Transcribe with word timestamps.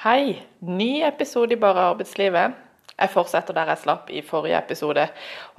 Hei! 0.00 0.46
Ny 0.64 1.02
episode 1.04 1.52
i 1.52 1.58
Bare 1.60 1.82
arbeidslivet. 1.90 2.54
Jeg 2.96 3.10
fortsetter 3.12 3.52
der 3.52 3.68
jeg 3.68 3.80
slapp 3.82 4.06
i 4.08 4.22
forrige 4.24 4.56
episode. 4.56 5.02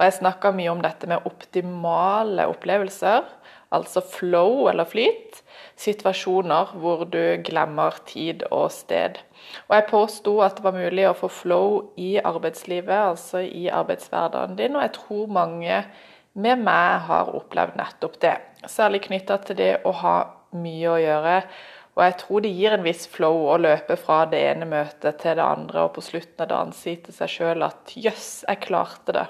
jeg 0.02 0.16
snakka 0.16 0.50
mye 0.50 0.72
om 0.72 0.80
dette 0.82 1.06
med 1.06 1.28
optimale 1.30 2.48
opplevelser, 2.50 3.28
altså 3.70 4.02
flow 4.02 4.66
eller 4.72 4.88
flyt. 4.90 5.38
Situasjoner 5.78 6.72
hvor 6.82 7.04
du 7.12 7.20
glemmer 7.46 8.00
tid 8.08 8.42
og 8.48 8.72
sted. 8.74 9.20
Og 9.68 9.76
jeg 9.76 9.86
påsto 9.92 10.34
at 10.42 10.58
det 10.58 10.66
var 10.66 10.74
mulig 10.74 11.06
å 11.06 11.14
få 11.20 11.30
flow 11.30 11.78
i 11.94 12.16
arbeidslivet, 12.18 12.98
altså 13.12 13.44
i 13.46 13.68
arbeidshverdagen 13.70 14.58
din, 14.58 14.74
og 14.74 14.88
jeg 14.88 14.96
tror 14.98 15.30
mange 15.38 15.84
med 16.34 16.66
meg 16.66 17.06
har 17.06 17.30
opplevd 17.30 17.78
nettopp 17.78 18.18
det. 18.26 18.34
Særlig 18.66 19.04
knytta 19.06 19.38
til 19.46 19.62
det 19.62 19.76
å 19.86 19.94
ha 20.02 20.16
mye 20.58 20.90
å 20.90 20.98
gjøre 20.98 21.36
og 21.92 22.02
jeg 22.06 22.16
tror 22.22 22.40
det 22.44 22.54
gir 22.56 22.72
en 22.72 22.86
viss 22.86 23.04
flow 23.10 23.44
å 23.52 23.58
løpe 23.60 23.98
fra 24.00 24.22
det 24.30 24.40
ene 24.52 24.68
møtet 24.68 25.18
til 25.20 25.36
det 25.36 25.44
andre, 25.44 25.84
og 25.84 25.94
på 25.96 26.04
slutten 26.04 26.44
av 26.44 26.48
dagen 26.48 26.72
si 26.76 26.96
til 27.04 27.16
seg 27.16 27.32
sjøl 27.34 27.66
at 27.66 27.92
jøss, 27.92 28.30
jeg 28.48 28.62
klarte 28.64 29.16
det. 29.18 29.26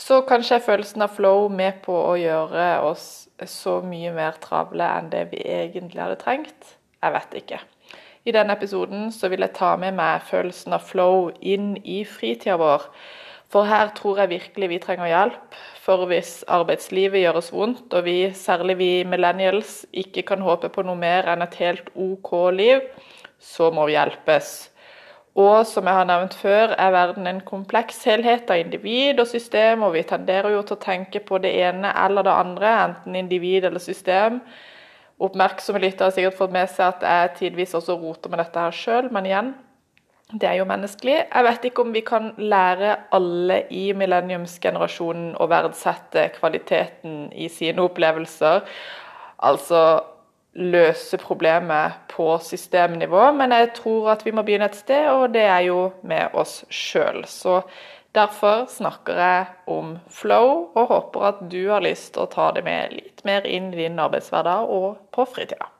Så 0.00 0.20
kanskje 0.28 0.58
er 0.58 0.64
følelsen 0.64 1.04
av 1.04 1.16
flow 1.16 1.48
med 1.52 1.80
på 1.84 1.92
å 1.92 2.14
gjøre 2.20 2.68
oss 2.88 3.08
så 3.48 3.78
mye 3.84 4.12
mer 4.16 4.36
travle 4.40 4.86
enn 4.98 5.10
det 5.12 5.26
vi 5.32 5.40
egentlig 5.44 6.00
hadde 6.02 6.20
trengt. 6.20 6.76
Jeg 7.00 7.16
vet 7.16 7.36
ikke. 7.40 7.60
I 8.28 8.34
denne 8.36 8.52
episoden 8.56 9.08
så 9.12 9.30
vil 9.32 9.40
jeg 9.44 9.56
ta 9.56 9.72
med 9.80 9.96
meg 9.96 10.24
følelsen 10.28 10.76
av 10.76 10.84
flow 10.84 11.30
inn 11.40 11.72
i 11.80 12.02
fritida 12.04 12.58
vår. 12.60 12.84
For 13.50 13.66
her 13.66 13.90
tror 13.98 14.20
jeg 14.22 14.30
virkelig 14.30 14.68
vi 14.70 14.78
trenger 14.82 15.10
hjelp. 15.10 15.56
For 15.82 16.06
hvis 16.06 16.44
arbeidslivet 16.46 17.24
gjør 17.24 17.40
oss 17.40 17.50
vondt, 17.50 17.88
og 17.96 18.04
vi, 18.06 18.30
særlig 18.36 18.76
vi 18.78 18.90
millennials, 19.08 19.84
ikke 19.90 20.22
kan 20.28 20.44
håpe 20.46 20.70
på 20.70 20.84
noe 20.86 20.98
mer 20.98 21.26
enn 21.32 21.42
et 21.42 21.56
helt 21.58 21.88
OK 21.98 22.30
liv, 22.54 22.84
så 23.42 23.72
må 23.74 23.88
vi 23.88 23.96
hjelpes. 23.96 24.52
Og 25.38 25.64
som 25.66 25.86
jeg 25.86 25.98
har 25.98 26.06
nevnt 26.06 26.34
før, 26.34 26.74
er 26.78 26.94
verden 26.94 27.26
en 27.26 27.40
kompleks 27.46 28.02
helhet 28.06 28.50
av 28.50 28.60
individ 28.62 29.22
og 29.22 29.28
system, 29.30 29.82
og 29.86 29.94
vi 29.94 30.02
tenderer 30.06 30.54
jo 30.54 30.62
til 30.66 30.76
å 30.76 30.84
tenke 30.84 31.22
på 31.22 31.38
det 31.42 31.52
ene 31.62 31.90
eller 32.04 32.26
det 32.26 32.34
andre, 32.34 32.74
enten 32.88 33.18
individ 33.18 33.66
eller 33.66 33.82
system. 33.82 34.40
Oppmerksomme 35.20 35.82
lyttere 35.82 36.10
har 36.10 36.14
sikkert 36.16 36.38
fått 36.38 36.54
med 36.54 36.70
seg 36.70 36.94
at 36.94 37.02
jeg 37.06 37.34
tidvis 37.38 37.74
også 37.78 37.98
roter 37.98 38.32
med 38.32 38.42
dette 38.42 38.62
her 38.62 38.74
sjøl, 38.74 39.10
men 39.14 39.28
igjen, 39.28 39.52
det 40.32 40.46
er 40.48 40.58
jo 40.60 40.68
menneskelig. 40.68 41.16
Jeg 41.26 41.44
vet 41.46 41.64
ikke 41.66 41.82
om 41.82 41.94
vi 41.94 42.02
kan 42.06 42.30
lære 42.38 42.94
alle 43.16 43.62
i 43.74 43.90
millenniumsgenerasjonen 43.98 45.32
å 45.40 45.48
verdsette 45.50 46.28
kvaliteten 46.36 47.30
i 47.34 47.48
sine 47.50 47.82
opplevelser. 47.88 48.62
Altså 49.46 49.82
løse 50.60 51.18
problemet 51.22 51.98
på 52.10 52.32
systemnivå, 52.42 53.30
men 53.38 53.54
jeg 53.54 53.72
tror 53.78 54.12
at 54.14 54.24
vi 54.26 54.34
må 54.34 54.44
begynne 54.46 54.70
et 54.70 54.78
sted, 54.78 55.08
og 55.10 55.30
det 55.34 55.46
er 55.46 55.64
jo 55.68 55.90
med 56.02 56.34
oss 56.38 56.60
sjøl. 56.70 57.22
Så 57.26 57.60
derfor 58.14 58.66
snakker 58.70 59.20
jeg 59.24 59.50
om 59.70 59.96
flow, 60.10 60.70
og 60.74 60.94
håper 60.94 61.28
at 61.32 61.44
du 61.50 61.62
har 61.70 61.86
lyst 61.86 62.14
til 62.14 62.26
å 62.26 62.30
ta 62.30 62.50
det 62.54 62.66
med 62.66 62.96
litt 62.98 63.26
mer 63.26 63.46
inn 63.46 63.70
i 63.74 63.84
din 63.84 64.02
arbeidshverdag 64.02 64.74
og 64.74 65.04
på 65.14 65.26
fritida. 65.30 65.70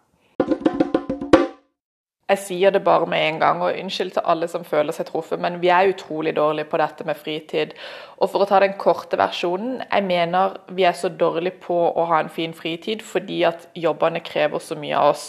Jeg 2.31 2.39
sier 2.45 2.71
det 2.71 2.85
bare 2.87 3.09
med 3.11 3.25
en 3.27 3.41
gang, 3.41 3.63
og 3.63 3.75
unnskyld 3.75 4.13
til 4.15 4.29
alle 4.31 4.47
som 4.51 4.63
føler 4.67 4.95
seg 4.95 5.09
truffet, 5.09 5.41
men 5.43 5.59
vi 5.63 5.73
er 5.75 5.91
utrolig 5.91 6.37
dårlige 6.37 6.69
på 6.71 6.79
dette 6.79 7.07
med 7.09 7.19
fritid. 7.19 7.73
Og 8.23 8.31
for 8.31 8.45
å 8.45 8.47
ta 8.47 8.61
den 8.63 8.77
korte 8.79 9.19
versjonen, 9.19 9.81
jeg 9.83 10.07
mener 10.07 10.55
vi 10.71 10.87
er 10.87 10.95
så 10.95 11.11
dårlige 11.11 11.59
på 11.65 11.81
å 11.91 12.07
ha 12.13 12.21
en 12.23 12.31
fin 12.31 12.55
fritid 12.55 13.03
fordi 13.03 13.43
at 13.49 13.67
jobbene 13.75 14.23
krever 14.23 14.63
så 14.63 14.79
mye 14.79 14.95
av 14.95 15.17
oss. 15.17 15.27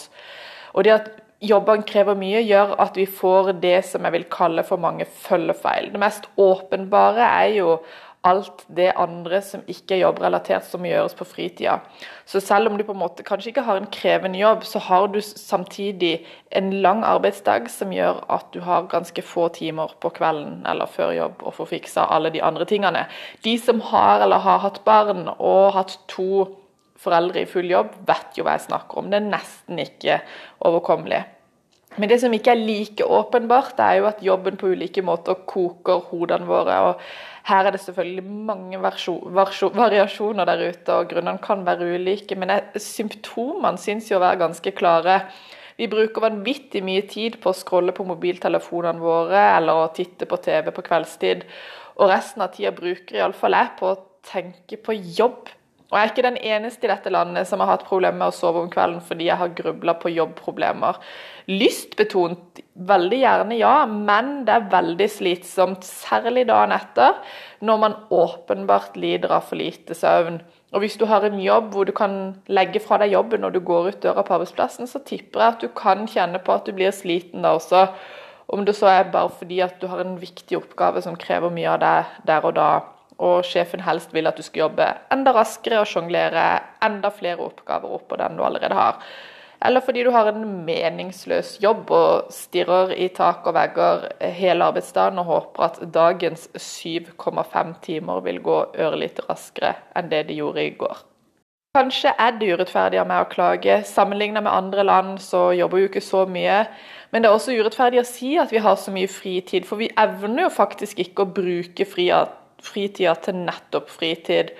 Og 0.76 0.86
det 0.86 0.94
at 0.94 1.10
jobbene 1.42 1.86
krever 1.88 2.18
mye, 2.18 2.44
gjør 2.46 2.76
at 2.84 2.96
vi 2.96 3.08
får 3.10 3.56
det 3.64 3.80
som 3.88 4.06
jeg 4.06 4.14
vil 4.14 4.28
kalle 4.30 4.62
for 4.66 4.78
mange 4.82 5.08
følgefeil. 5.26 5.90
Det 5.90 6.00
mest 6.00 6.30
åpenbare 6.38 7.26
er 7.42 7.50
jo 7.56 7.76
alt 8.22 8.62
det 8.70 8.92
andre 8.94 9.40
som 9.42 9.64
ikke 9.70 9.96
er 9.96 10.04
jobbrelatert, 10.04 10.66
som 10.68 10.84
gjøres 10.86 11.14
på 11.18 11.26
fritida. 11.26 11.80
Så 12.26 12.40
selv 12.40 12.70
om 12.70 12.78
du 12.78 12.84
på 12.86 12.94
en 12.94 13.00
måte 13.00 13.24
kanskje 13.26 13.50
ikke 13.50 13.64
har 13.66 13.80
en 13.80 13.90
krevende 13.90 14.38
jobb, 14.38 14.62
så 14.66 14.78
har 14.78 15.08
du 15.10 15.18
samtidig 15.20 16.12
en 16.54 16.70
lang 16.84 17.02
arbeidsdag 17.06 17.66
som 17.72 17.92
gjør 17.94 18.22
at 18.30 18.46
du 18.54 18.60
har 18.62 18.86
ganske 18.92 19.26
få 19.26 19.48
timer 19.58 19.96
på 20.00 20.12
kvelden 20.14 20.62
eller 20.70 20.90
før 20.90 21.12
jobb 21.16 21.42
å 21.42 21.54
få 21.56 21.66
fiksa 21.74 22.06
alle 22.14 22.30
de 22.30 22.42
andre 22.44 22.68
tingene. 22.70 23.08
De 23.42 23.56
som 23.58 23.82
har 23.90 24.22
eller 24.22 24.44
har 24.46 24.62
hatt 24.68 24.82
barn 24.86 25.26
og 25.34 25.74
hatt 25.74 25.98
to 26.12 26.46
foreldre 27.02 27.42
i 27.42 27.50
full 27.50 27.66
jobb, 27.66 27.96
vet 28.06 28.38
jo 28.38 28.46
hva 28.46 28.54
jeg 28.54 28.68
snakker 28.68 29.02
om. 29.02 29.10
Det 29.10 29.18
er 29.18 29.30
nesten 29.32 29.82
ikke 29.82 30.20
overkommelig. 30.62 31.24
Men 32.00 32.08
det 32.08 32.20
som 32.22 32.32
ikke 32.32 32.54
er 32.54 32.62
like 32.62 33.04
åpenbart, 33.04 33.80
er 33.84 33.98
jo 34.00 34.08
at 34.08 34.22
jobben 34.24 34.56
på 34.56 34.70
ulike 34.72 35.02
måter 35.04 35.36
koker 35.48 36.00
hodene 36.08 36.48
våre. 36.48 36.78
og 36.88 37.00
Her 37.44 37.68
er 37.68 37.74
det 37.74 37.82
selvfølgelig 37.84 38.24
mange 38.24 38.80
variasjoner 38.80 40.48
der 40.48 40.68
ute, 40.70 40.94
og 40.94 41.08
grunnene 41.10 41.42
kan 41.42 41.66
være 41.66 41.90
ulike. 41.98 42.38
Men 42.38 42.54
symptomene 42.76 43.78
syns 43.78 44.08
jo 44.10 44.16
å 44.16 44.24
være 44.24 44.40
ganske 44.46 44.72
klare. 44.72 45.20
Vi 45.76 45.88
bruker 45.88 46.24
vanvittig 46.24 46.82
mye 46.84 47.04
tid 47.08 47.40
på 47.42 47.52
å 47.52 47.56
scrolle 47.56 47.92
på 47.96 48.06
mobiltelefonene 48.08 49.02
våre 49.02 49.44
eller 49.56 49.84
å 49.84 49.92
titte 49.96 50.28
på 50.28 50.38
TV 50.44 50.70
på 50.72 50.84
kveldstid. 50.86 51.44
Og 52.00 52.08
resten 52.08 52.44
av 52.44 52.52
tida 52.54 52.72
bruker 52.76 53.18
iallfall 53.18 53.56
jeg 53.56 53.72
på 53.80 53.90
å 53.90 54.00
tenke 54.24 54.78
på 54.80 54.96
jobb 55.18 55.50
og 55.92 55.98
jeg 55.98 56.06
er 56.06 56.12
ikke 56.14 56.24
den 56.24 56.38
eneste 56.40 56.86
i 56.86 56.88
dette 56.88 57.10
landet 57.12 57.44
som 57.44 57.60
har 57.60 57.68
hatt 57.74 57.82
problemer 57.84 58.16
med 58.16 58.32
å 58.32 58.34
sove 58.34 58.62
om 58.62 58.70
kvelden 58.72 59.02
fordi 59.04 59.26
jeg 59.26 59.36
har 59.36 59.52
grubla 59.58 59.92
på 60.00 60.08
jobbproblemer. 60.14 60.96
Lystbetont 61.52 62.62
veldig 62.88 63.18
gjerne, 63.20 63.58
ja, 63.60 63.74
men 63.84 64.30
det 64.46 64.54
er 64.54 64.70
veldig 64.72 65.08
slitsomt, 65.12 65.84
særlig 65.84 66.46
dagen 66.48 66.72
etter, 66.72 67.18
når 67.60 67.82
man 67.82 67.98
åpenbart 68.08 68.96
lider 68.96 69.36
av 69.36 69.44
for 69.50 69.60
lite 69.60 69.92
søvn. 69.98 70.40
Og 70.72 70.80
hvis 70.80 70.96
du 70.96 71.04
har 71.10 71.26
en 71.28 71.36
jobb 71.44 71.68
hvor 71.74 71.84
du 71.84 71.92
kan 71.92 72.16
legge 72.48 72.80
fra 72.80 72.96
deg 73.02 73.12
jobben 73.12 73.44
når 73.44 73.52
du 73.52 73.60
går 73.60 73.90
ut 73.90 74.00
døra 74.06 74.24
på 74.24 74.38
arbeidsplassen, 74.38 74.88
så 74.88 75.02
tipper 75.04 75.44
jeg 75.44 75.56
at 75.58 75.66
du 75.66 75.68
kan 75.76 76.08
kjenne 76.08 76.40
på 76.40 76.56
at 76.56 76.64
du 76.64 76.72
blir 76.72 76.94
sliten 76.96 77.44
da 77.44 77.52
også. 77.58 77.84
Om 78.48 78.64
det 78.64 78.78
så 78.80 78.88
er 78.88 79.12
bare 79.12 79.28
fordi 79.36 79.60
at 79.60 79.76
du 79.82 79.90
har 79.92 80.00
en 80.00 80.16
viktig 80.20 80.56
oppgave 80.56 81.04
som 81.04 81.20
krever 81.20 81.52
mye 81.52 81.76
av 81.76 81.84
deg 81.84 82.16
der 82.32 82.48
og 82.48 82.56
da 82.56 82.70
og 83.18 83.44
sjefen 83.46 83.82
helst 83.84 84.14
vil 84.14 84.30
at 84.30 84.38
du 84.38 84.44
skal 84.46 84.66
jobbe 84.66 84.88
enda 85.12 85.34
raskere 85.36 85.82
og 85.82 85.90
sjonglere 85.90 86.46
enda 86.84 87.10
flere 87.14 87.44
oppgaver 87.44 87.92
oppå 87.98 88.18
den 88.20 88.38
du 88.38 88.44
allerede 88.46 88.78
har. 88.78 88.98
Eller 89.64 89.80
fordi 89.80 90.02
du 90.02 90.10
har 90.10 90.26
en 90.26 90.64
meningsløs 90.66 91.54
jobb 91.62 91.90
og 91.94 92.32
stirrer 92.34 92.96
i 92.98 93.06
tak 93.14 93.46
og 93.46 93.54
vegger 93.54 94.08
hele 94.34 94.66
arbeidsdagen 94.72 95.20
og 95.22 95.28
håper 95.28 95.68
at 95.68 95.78
dagens 95.94 96.48
7,5 96.56 97.76
timer 97.84 98.24
vil 98.26 98.42
gå 98.42 98.58
ørlite 98.74 99.22
raskere 99.28 99.76
enn 99.94 100.10
det 100.10 100.26
de 100.30 100.40
gjorde 100.40 100.66
i 100.66 100.74
går. 100.80 101.04
Kanskje 101.72 102.10
er 102.20 102.34
det 102.36 102.50
urettferdig 102.52 102.98
av 103.00 103.06
meg 103.08 103.22
å 103.22 103.30
klage. 103.32 103.78
Sammenlignet 103.88 104.44
med 104.44 104.52
andre 104.52 104.82
land 104.84 105.14
så 105.24 105.54
jobber 105.56 105.78
vi 105.78 105.86
jo 105.86 105.92
ikke 105.92 106.04
så 106.04 106.26
mye. 106.28 106.58
Men 107.12 107.22
det 107.22 107.30
er 107.30 107.36
også 107.38 107.54
urettferdig 107.56 108.02
å 108.02 108.08
si 108.08 108.34
at 108.40 108.52
vi 108.52 108.60
har 108.60 108.76
så 108.76 108.92
mye 108.92 109.08
fritid, 109.08 109.64
for 109.64 109.80
vi 109.80 109.88
evner 109.96 110.48
jo 110.48 110.52
faktisk 110.52 111.00
ikke 111.00 111.24
å 111.24 111.32
bruke 111.32 111.86
fritida 111.88 112.26
fritida 112.62 113.14
til 113.22 113.42
nettopp 113.42 113.90
fritid. 113.90 114.54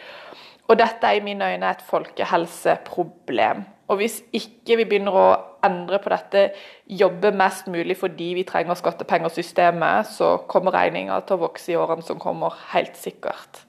Og 0.71 0.79
dette 0.79 1.07
er 1.07 1.19
i 1.19 1.25
mine 1.25 1.49
øyne 1.53 1.71
et 1.71 1.83
folkehelseproblem. 1.85 3.65
Og 3.93 3.99
hvis 4.01 4.23
ikke 4.33 4.79
vi 4.81 4.87
begynner 4.89 5.17
å 5.19 5.27
endre 5.67 5.99
på 6.01 6.13
dette, 6.13 6.47
jobbe 6.89 7.33
mest 7.37 7.69
mulig 7.71 7.99
fordi 8.01 8.31
vi 8.39 8.47
trenger 8.49 8.79
skattepengesystemet, 8.79 10.09
så 10.15 10.37
kommer 10.49 10.75
regninga 10.77 11.19
til 11.27 11.37
å 11.37 11.45
vokse 11.45 11.75
i 11.75 11.77
årene 11.79 12.07
som 12.07 12.21
kommer, 12.23 12.57
helt 12.73 12.97
sikkert. 12.97 13.67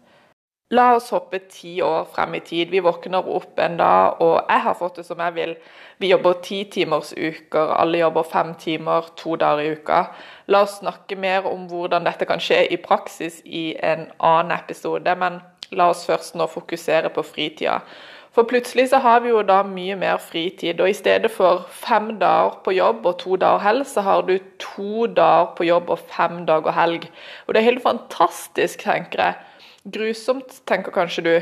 La 0.74 0.96
oss 0.96 1.12
hoppe 1.14 1.38
ti 1.52 1.76
år 1.86 2.08
frem 2.16 2.34
i 2.34 2.40
tid. 2.42 2.72
Vi 2.74 2.80
våkner 2.82 3.28
opp 3.30 3.60
en 3.62 3.76
dag, 3.78 4.22
og 4.26 4.40
jeg 4.50 4.62
har 4.66 4.78
fått 4.80 4.96
det 4.98 5.04
som 5.06 5.20
jeg 5.22 5.36
vil. 5.36 5.52
Vi 6.02 6.10
jobber 6.10 6.40
ti 6.42 6.64
timers 6.74 7.12
uker, 7.14 7.76
alle 7.78 8.00
jobber 8.00 8.26
fem 8.26 8.56
timer 8.58 9.12
to 9.20 9.36
dager 9.38 9.62
i 9.62 9.76
uka. 9.78 10.00
La 10.50 10.64
oss 10.66 10.80
snakke 10.80 11.20
mer 11.20 11.46
om 11.52 11.68
hvordan 11.70 12.10
dette 12.10 12.26
kan 12.26 12.42
skje 12.42 12.64
i 12.74 12.82
praksis 12.82 13.44
i 13.46 13.68
en 13.86 14.08
annen 14.18 14.56
episode, 14.56 15.14
men 15.20 15.44
la 15.78 15.92
oss 15.94 16.08
først 16.10 16.40
nå 16.40 16.50
fokusere 16.50 17.14
på 17.14 17.28
fritida. 17.28 17.78
For 18.34 18.50
plutselig 18.50 18.88
så 18.90 18.98
har 18.98 19.22
vi 19.22 19.30
jo 19.30 19.46
da 19.46 19.60
mye 19.68 19.94
mer 20.00 20.18
fritid, 20.18 20.82
og 20.82 20.90
i 20.90 20.98
stedet 20.98 21.30
for 21.32 21.68
fem 21.70 22.16
dager 22.18 22.58
på 22.66 22.74
jobb 22.74 23.06
og 23.06 23.20
to 23.22 23.38
dager 23.38 23.62
helg, 23.62 23.86
så 23.86 24.02
har 24.02 24.26
du 24.26 24.40
to 24.58 25.06
dager 25.06 25.54
på 25.54 25.70
jobb 25.70 25.94
og 25.94 26.02
fem 26.18 26.42
dager 26.50 26.74
helg. 26.74 27.12
Og 27.46 27.54
det 27.54 27.62
er 27.62 27.72
helt 27.76 27.86
fantastisk, 27.86 28.88
tenker 28.90 29.28
jeg. 29.28 29.42
Grusomt, 29.84 30.62
tenker 30.70 30.96
kanskje 30.96 31.24
du, 31.26 31.34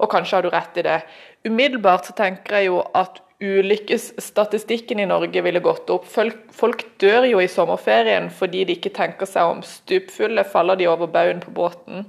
og 0.00 0.10
kanskje 0.10 0.38
har 0.38 0.46
du 0.46 0.52
rett 0.52 0.78
i 0.80 0.86
det. 0.86 1.02
Umiddelbart 1.44 2.08
så 2.08 2.16
tenker 2.16 2.58
jeg 2.58 2.70
jo 2.70 2.80
at 2.96 3.20
ulykkesstatistikken 3.42 5.02
i 5.02 5.08
Norge 5.10 5.42
ville 5.42 5.60
gått 5.60 5.90
opp. 5.90 6.06
Folk, 6.06 6.84
dør 7.02 7.26
jo 7.26 7.42
i 7.42 7.50
sommerferien 7.50 8.30
fordi 8.30 8.64
de 8.68 8.78
ikke 8.78 8.94
tenker 8.94 9.28
seg 9.28 9.50
om. 9.50 9.62
Stupfulle 9.66 10.44
faller 10.46 10.78
de 10.78 10.88
over 10.90 11.10
baugen 11.10 11.42
på 11.42 11.54
båten. 11.54 12.06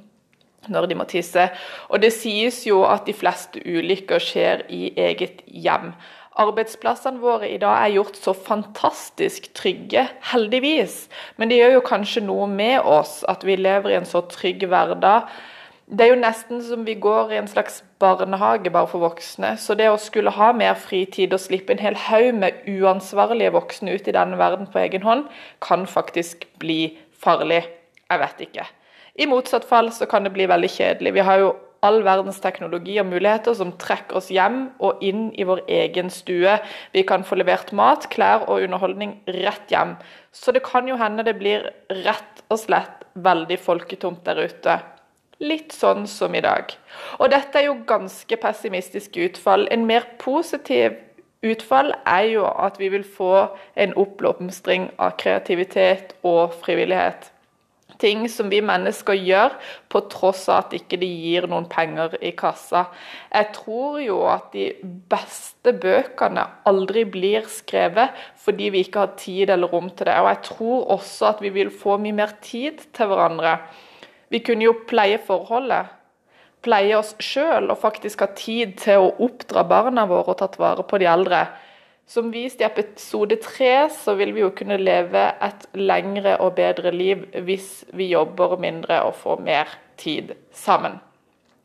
når 0.72 0.86
de 0.88 0.96
må 0.96 1.04
tisse. 1.04 1.50
Og 1.92 2.00
det 2.00 2.14
sies 2.16 2.62
jo 2.64 2.86
at 2.88 3.04
de 3.04 3.12
fleste 3.12 3.60
ulykker 3.60 4.22
skjer 4.24 4.62
i 4.72 4.94
eget 4.96 5.42
hjem. 5.44 5.90
Arbeidsplassene 6.40 7.20
våre 7.20 7.50
i 7.52 7.58
dag 7.60 7.82
er 7.82 7.98
gjort 7.98 8.16
så 8.16 8.32
fantastisk 8.32 9.52
trygge, 9.60 10.08
heldigvis. 10.32 11.10
Men 11.36 11.52
det 11.52 11.60
gjør 11.60 11.76
jo 11.76 11.84
kanskje 11.90 12.24
noe 12.24 12.48
med 12.48 12.80
oss 12.80 13.26
at 13.28 13.44
vi 13.44 13.60
lever 13.60 13.92
i 13.92 13.98
en 14.00 14.08
så 14.08 14.24
trygg 14.32 14.64
hverdag. 14.72 15.28
Det 15.84 16.06
er 16.06 16.14
jo 16.14 16.20
nesten 16.22 16.62
som 16.64 16.86
vi 16.88 16.94
går 16.96 17.34
i 17.34 17.38
en 17.42 17.50
slags 17.52 17.82
barnehage 18.00 18.72
bare 18.72 18.88
for 18.88 19.04
voksne. 19.04 19.58
Så 19.60 19.76
det 19.76 19.90
å 19.92 20.00
skulle 20.00 20.32
ha 20.32 20.54
mer 20.56 20.78
fritid 20.80 21.36
og 21.36 21.42
slippe 21.44 21.76
en 21.76 21.84
hel 21.84 21.98
haug 22.06 22.40
med 22.40 22.64
uansvarlige 22.72 23.52
voksne 23.52 23.98
ut 23.98 24.08
i 24.08 24.16
denne 24.16 24.40
verden 24.40 24.70
på 24.72 24.80
egen 24.80 25.04
hånd, 25.04 25.28
kan 25.60 25.84
faktisk 25.84 26.48
bli 26.64 26.96
farlig. 27.20 27.66
Jeg 28.08 28.24
vet 28.24 28.48
ikke. 28.48 28.66
I 29.20 29.28
motsatt 29.28 29.68
fall 29.68 29.92
så 29.94 30.08
kan 30.10 30.24
det 30.24 30.32
bli 30.34 30.48
veldig 30.50 30.72
kjedelig. 30.72 31.14
Vi 31.20 31.28
har 31.28 31.44
jo 31.44 31.52
all 31.84 32.00
verdens 32.08 32.40
teknologi 32.40 32.96
og 33.02 33.10
muligheter 33.12 33.56
som 33.58 33.76
trekker 33.76 34.22
oss 34.22 34.32
hjem 34.32 34.70
og 34.80 35.04
inn 35.04 35.28
i 35.36 35.44
vår 35.48 35.66
egen 35.68 36.10
stue. 36.14 36.56
Vi 36.96 37.04
kan 37.08 37.28
få 37.28 37.38
levert 37.42 37.76
mat, 37.76 38.08
klær 38.14 38.48
og 38.48 38.64
underholdning 38.64 39.18
rett 39.28 39.74
hjem. 39.74 39.98
Så 40.32 40.56
det 40.56 40.64
kan 40.64 40.88
jo 40.88 40.96
hende 40.98 41.28
det 41.28 41.36
blir 41.44 41.68
rett 42.06 42.44
og 42.48 42.64
slett 42.64 43.04
veldig 43.20 43.60
folketomt 43.62 44.24
der 44.26 44.46
ute. 44.48 44.80
Litt 45.42 45.74
sånn 45.74 46.06
som 46.08 46.36
i 46.36 46.44
dag. 46.46 46.76
Og 47.20 47.32
dette 47.34 47.60
er 47.60 47.68
jo 47.70 47.80
ganske 47.90 48.38
pessimistiske 48.38 49.30
utfall. 49.30 49.68
En 49.74 49.88
mer 49.90 50.06
positiv 50.22 51.00
utfall 51.44 51.94
er 52.06 52.30
jo 52.36 52.46
at 52.46 52.78
vi 52.80 52.92
vil 52.94 53.04
få 53.04 53.48
en 53.76 53.96
oppblomstring 54.00 54.92
av 55.02 55.18
kreativitet 55.20 56.14
og 56.24 56.54
frivillighet 56.64 57.34
ting 58.04 58.26
som 58.30 58.50
vi 58.52 58.60
mennesker 58.64 59.18
gjør, 59.18 59.56
på 59.92 60.02
tross 60.12 60.48
av 60.52 60.66
at 60.66 60.76
ikke 60.78 61.00
de 61.02 61.08
gir 61.08 61.48
noen 61.50 61.68
penger 61.72 62.18
i 62.22 62.34
kassa. 62.38 62.88
Jeg 63.32 63.52
tror 63.56 64.02
jo 64.04 64.20
at 64.32 64.52
de 64.56 64.70
beste 65.12 65.76
bøkene 65.84 66.46
aldri 66.70 67.06
blir 67.10 67.48
skrevet 67.52 68.14
fordi 68.44 68.72
vi 68.74 68.84
ikke 68.84 69.06
har 69.06 69.16
tid 69.20 69.54
eller 69.54 69.72
rom 69.72 69.90
til 69.92 70.10
det. 70.10 70.20
Og 70.20 70.30
jeg 70.34 70.44
tror 70.50 70.92
også 70.98 71.32
at 71.32 71.44
vi 71.46 71.54
vil 71.56 71.72
få 71.72 71.98
mye 72.02 72.20
mer 72.24 72.36
tid 72.44 72.84
til 72.96 73.12
hverandre. 73.12 73.58
Vi 74.34 74.40
kunne 74.42 74.66
jo 74.66 74.74
pleie 74.90 75.20
forholdet. 75.22 75.92
Pleie 76.66 76.96
oss 76.98 77.12
sjøl 77.22 77.68
og 77.70 77.78
faktisk 77.84 78.24
ha 78.24 78.32
tid 78.34 78.80
til 78.82 79.04
å 79.04 79.12
oppdra 79.22 79.62
barna 79.68 80.08
våre 80.10 80.34
og 80.34 80.40
tatt 80.40 80.58
vare 80.58 80.86
på 80.88 80.98
de 81.02 81.10
eldre. 81.12 81.44
Som 82.10 82.32
vist 82.34 82.62
i 82.62 82.66
episode 82.66 83.38
tre, 83.44 83.88
så 83.94 84.16
vil 84.18 84.34
vi 84.34 84.42
jo 84.42 84.50
kunne 84.58 84.80
leve 84.82 85.28
et 85.44 85.68
lengre 85.78 86.36
og 86.42 86.58
bedre 86.58 86.92
liv 86.96 87.24
hvis 87.46 87.86
vi 87.94 88.10
jobber 88.12 88.58
mindre 88.60 89.04
og 89.06 89.20
får 89.22 89.46
mer 89.46 89.78
tid 90.02 90.34
sammen. 90.52 90.98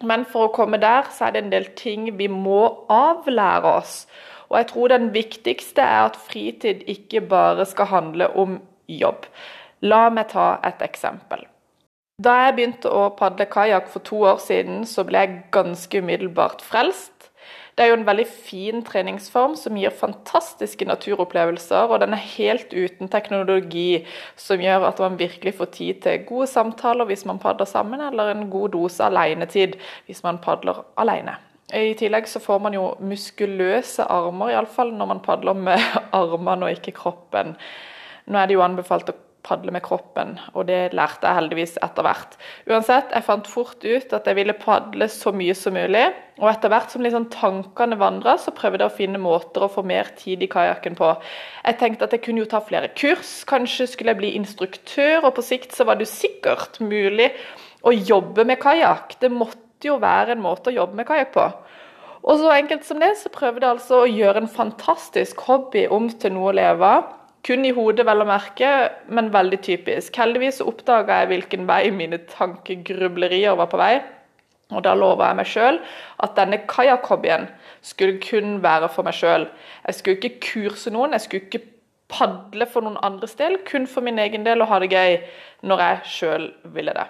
Men 0.05 0.29
for 0.29 0.47
å 0.47 0.55
komme 0.55 0.79
der, 0.79 1.09
så 1.11 1.27
er 1.27 1.35
det 1.35 1.47
en 1.47 1.55
del 1.57 1.73
ting 1.79 2.13
vi 2.21 2.29
må 2.31 2.63
avlære 2.93 3.77
oss. 3.81 4.03
Og 4.49 4.61
jeg 4.61 4.71
tror 4.75 4.93
den 4.93 5.13
viktigste 5.17 5.83
er 5.83 6.11
at 6.13 6.21
fritid 6.29 6.85
ikke 6.87 7.25
bare 7.33 7.67
skal 7.67 7.91
handle 7.91 8.29
om 8.37 8.61
jobb. 8.87 9.27
La 9.83 10.09
meg 10.13 10.31
ta 10.35 10.59
et 10.69 10.85
eksempel. 10.85 11.49
Da 12.19 12.33
jeg 12.49 12.55
begynte 12.57 12.91
å 12.91 13.05
padle 13.15 13.45
kajakk 13.47 13.93
for 13.93 14.03
to 14.03 14.25
år 14.27 14.41
siden, 14.43 14.81
så 14.91 15.05
ble 15.07 15.21
jeg 15.23 15.35
ganske 15.55 16.01
umiddelbart 16.03 16.65
frelst. 16.67 17.29
Det 17.79 17.85
er 17.85 17.93
jo 17.93 17.99
en 18.01 18.09
veldig 18.09 18.25
fin 18.27 18.81
treningsform 18.83 19.53
som 19.55 19.77
gir 19.79 19.95
fantastiske 19.95 20.83
naturopplevelser, 20.89 21.87
og 21.87 22.01
den 22.03 22.17
er 22.17 22.25
helt 22.33 22.75
uten 22.75 23.07
teknologi 23.13 24.01
som 24.35 24.59
gjør 24.59 24.89
at 24.89 24.99
man 25.05 25.21
virkelig 25.21 25.53
får 25.61 25.71
tid 25.77 26.01
til 26.03 26.25
gode 26.27 26.49
samtaler 26.51 27.07
hvis 27.07 27.23
man 27.31 27.39
padler 27.39 27.71
sammen, 27.71 28.03
eller 28.03 28.33
en 28.33 28.49
god 28.51 28.75
dose 28.75 29.07
alenetid 29.07 29.79
hvis 30.11 30.25
man 30.27 30.43
padler 30.43 30.83
alene. 30.99 31.37
I 31.71 31.95
tillegg 32.01 32.27
så 32.27 32.43
får 32.43 32.59
man 32.67 32.75
jo 32.75 32.97
muskuløse 32.99 34.11
armer, 34.11 34.57
iallfall 34.57 34.91
når 34.91 35.13
man 35.13 35.23
padler 35.23 35.55
med 35.71 35.79
armene 36.25 36.67
og 36.67 36.81
ikke 36.81 36.99
kroppen. 36.99 37.55
Nå 38.27 38.43
er 38.43 38.51
det 38.51 38.59
jo 38.59 38.67
anbefalt 38.67 39.15
å 39.15 39.21
padle 39.47 39.73
med 39.73 39.83
kroppen, 39.85 40.35
og 40.53 40.67
det 40.69 40.95
lærte 40.97 41.29
jeg 41.29 41.39
heldigvis 41.39 41.77
etter 41.85 42.05
hvert. 42.05 42.35
Uansett, 42.69 43.13
jeg 43.15 43.27
fant 43.27 43.47
fort 43.49 43.85
ut 43.85 44.15
at 44.17 44.27
jeg 44.29 44.37
ville 44.39 44.57
padle 44.59 45.09
så 45.13 45.33
mye 45.35 45.55
som 45.57 45.77
mulig, 45.79 46.05
og 46.39 46.51
etter 46.51 46.73
hvert 46.73 46.93
som 46.93 47.05
liksom 47.05 47.29
tankene 47.35 47.99
vandra, 48.01 48.37
så 48.39 48.55
prøvde 48.55 48.85
jeg 48.85 48.93
å 48.93 48.97
finne 48.99 49.23
måter 49.23 49.65
å 49.65 49.71
få 49.73 49.85
mer 49.87 50.11
tid 50.19 50.43
i 50.45 50.51
kajakken 50.51 50.99
på. 50.99 51.13
Jeg 51.65 51.79
tenkte 51.81 52.09
at 52.09 52.17
jeg 52.17 52.25
kunne 52.27 52.45
jo 52.45 52.51
ta 52.51 52.61
flere 52.65 52.91
kurs, 52.99 53.41
kanskje 53.49 53.89
skulle 53.93 54.15
jeg 54.15 54.23
bli 54.23 54.35
instruktør, 54.39 55.25
og 55.25 55.35
på 55.39 55.47
sikt 55.47 55.75
så 55.77 55.87
var 55.89 55.99
det 55.99 56.09
jo 56.09 56.15
sikkert 56.17 56.81
mulig 56.85 57.33
å 57.87 57.95
jobbe 57.95 58.47
med 58.49 58.61
kajakk. 58.63 59.19
Det 59.23 59.33
måtte 59.33 59.91
jo 59.91 59.99
være 60.03 60.35
en 60.35 60.45
måte 60.45 60.73
å 60.73 60.79
jobbe 60.81 60.99
med 60.99 61.09
kajakk 61.09 61.35
på. 61.37 61.51
Og 62.29 62.41
så 62.41 62.51
enkelt 62.53 62.85
som 62.85 62.99
det, 63.01 63.15
så 63.21 63.31
prøvde 63.33 63.65
jeg 63.65 63.77
altså 63.77 64.03
å 64.03 64.11
gjøre 64.11 64.43
en 64.43 64.51
fantastisk 64.51 65.41
hobby 65.47 65.87
om 65.95 66.11
til 66.11 66.35
noe 66.35 66.51
å 66.51 66.59
leve 66.59 66.91
av. 66.99 67.15
Kun 67.47 67.65
i 67.65 67.73
hodet, 67.73 68.05
vel 68.07 68.25
å 68.25 68.29
merke, 68.29 68.69
men 69.09 69.33
veldig 69.33 69.61
typisk. 69.65 70.17
Heldigvis 70.19 70.61
oppdaga 70.65 71.23
jeg 71.23 71.33
hvilken 71.33 71.67
vei 71.69 71.89
mine 71.95 72.21
tankegrublerier 72.31 73.57
var 73.59 73.71
på 73.73 73.81
vei. 73.81 73.97
Og 74.75 74.83
da 74.85 74.93
lova 74.99 75.31
jeg 75.31 75.39
meg 75.39 75.49
sjøl 75.49 75.79
at 76.25 76.35
denne 76.37 76.61
kajakkhobbyen 76.69 77.47
skulle 77.81 78.19
kun 78.21 78.59
være 78.65 78.91
for 78.93 79.07
meg 79.07 79.17
sjøl. 79.17 79.47
Jeg 79.87 79.97
skulle 79.97 80.21
ikke 80.21 80.43
kurse 80.45 80.93
noen, 80.93 81.17
jeg 81.17 81.25
skulle 81.25 81.47
ikke 81.47 81.65
padle 82.13 82.67
for 82.69 82.85
noen 82.85 82.99
andres 83.05 83.37
del, 83.39 83.61
kun 83.69 83.87
for 83.89 84.05
min 84.05 84.21
egen 84.21 84.45
del 84.45 84.65
og 84.65 84.69
ha 84.73 84.81
det 84.83 84.91
gøy 84.93 85.17
når 85.69 85.85
jeg 85.85 86.13
sjøl 86.17 86.51
ville 86.75 86.93
det. 86.97 87.07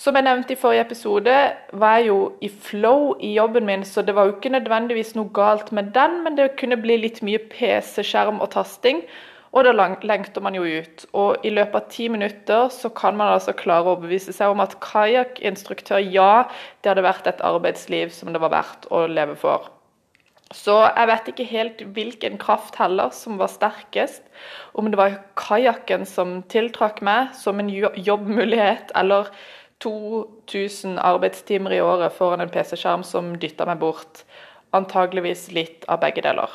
Som 0.00 0.16
jeg 0.16 0.24
nevnte 0.24 0.54
i 0.54 0.60
forrige 0.60 0.86
episode, 0.86 1.32
var 1.76 1.98
jeg 1.98 2.06
jo 2.08 2.20
i 2.40 2.48
flow 2.48 3.10
i 3.20 3.34
jobben 3.34 3.66
min, 3.68 3.82
så 3.84 4.00
det 4.02 4.14
var 4.16 4.28
jo 4.28 4.36
ikke 4.38 4.52
nødvendigvis 4.54 5.12
noe 5.16 5.28
galt 5.36 5.72
med 5.76 5.92
den, 5.96 6.22
men 6.24 6.38
det 6.38 6.54
kunne 6.60 6.80
bli 6.80 6.96
litt 7.02 7.20
mye 7.24 7.40
PC-skjerm 7.52 8.40
og 8.40 8.48
tasting. 8.54 9.02
Og 9.50 9.66
da 9.66 9.72
lengter 9.74 10.44
man 10.44 10.54
jo 10.54 10.62
ut. 10.62 11.04
Og 11.18 11.42
i 11.46 11.50
løpet 11.50 11.74
av 11.80 11.90
ti 11.90 12.06
minutter 12.12 12.68
så 12.70 12.90
kan 12.94 13.16
man 13.18 13.32
altså 13.32 13.54
klare 13.56 13.88
å 13.88 13.96
overbevise 13.96 14.34
seg 14.36 14.52
om 14.52 14.62
at 14.62 14.78
kajakkinstruktør, 14.84 15.98
ja, 16.06 16.46
det 16.82 16.92
hadde 16.92 17.06
vært 17.06 17.26
et 17.26 17.42
arbeidsliv 17.42 18.14
som 18.14 18.30
det 18.32 18.42
var 18.42 18.54
verdt 18.54 18.86
å 18.94 19.08
leve 19.10 19.34
for. 19.40 19.66
Så 20.54 20.74
jeg 20.82 21.06
vet 21.06 21.28
ikke 21.30 21.46
helt 21.46 21.82
hvilken 21.94 22.38
kraft 22.42 22.78
heller 22.80 23.12
som 23.14 23.38
var 23.38 23.50
sterkest. 23.52 24.22
Om 24.74 24.90
det 24.90 24.98
var 24.98 25.20
kajakken 25.38 26.06
som 26.06 26.40
tiltrakk 26.50 26.98
meg 27.06 27.34
som 27.38 27.62
en 27.62 27.70
jobbmulighet, 27.70 28.90
eller 28.98 29.30
2000 29.82 30.98
arbeidstimer 30.98 31.74
i 31.74 31.82
året 31.82 32.14
foran 32.14 32.42
en 32.42 32.50
PC-skjerm 32.52 33.06
som 33.06 33.36
dytta 33.40 33.66
meg 33.70 33.78
bort. 33.82 34.24
Antageligvis 34.76 35.48
litt 35.54 35.86
av 35.88 36.02
begge 36.02 36.26
deler. 36.26 36.50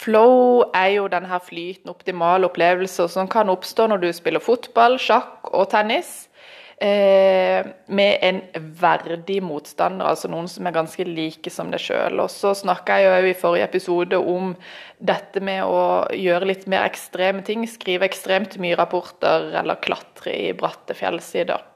Flow 0.00 0.62
er 0.72 0.94
jo 0.94 1.08
denne 1.12 1.40
flytende, 1.44 1.92
optimale 1.92 2.48
opplevelser 2.48 3.10
som 3.12 3.28
kan 3.28 3.52
oppstå 3.52 3.90
når 3.90 4.04
du 4.04 4.10
spiller 4.16 4.40
fotball, 4.40 4.96
sjakk 5.02 5.50
og 5.52 5.68
tennis. 5.74 6.30
Eh, 6.80 7.66
med 7.92 8.22
en 8.24 8.38
verdig 8.80 9.42
motstander, 9.44 10.06
altså 10.08 10.30
noen 10.32 10.46
som 10.48 10.64
er 10.64 10.72
ganske 10.72 11.04
like 11.04 11.52
som 11.52 11.68
deg 11.68 11.82
sjøl. 11.84 12.22
Og 12.24 12.30
så 12.32 12.54
snakka 12.56 12.96
jeg 13.02 13.10
jo 13.10 13.28
i 13.28 13.36
forrige 13.36 13.66
episode 13.68 14.20
om 14.32 14.54
dette 14.96 15.44
med 15.44 15.60
å 15.68 15.82
gjøre 16.16 16.48
litt 16.48 16.64
mer 16.72 16.88
ekstreme 16.88 17.44
ting. 17.44 17.68
Skrive 17.68 18.08
ekstremt 18.08 18.56
mye 18.62 18.80
rapporter 18.80 19.50
eller 19.60 19.82
klatre 19.84 20.32
i 20.32 20.54
bratte 20.56 20.96
fjellsider. 20.96 21.69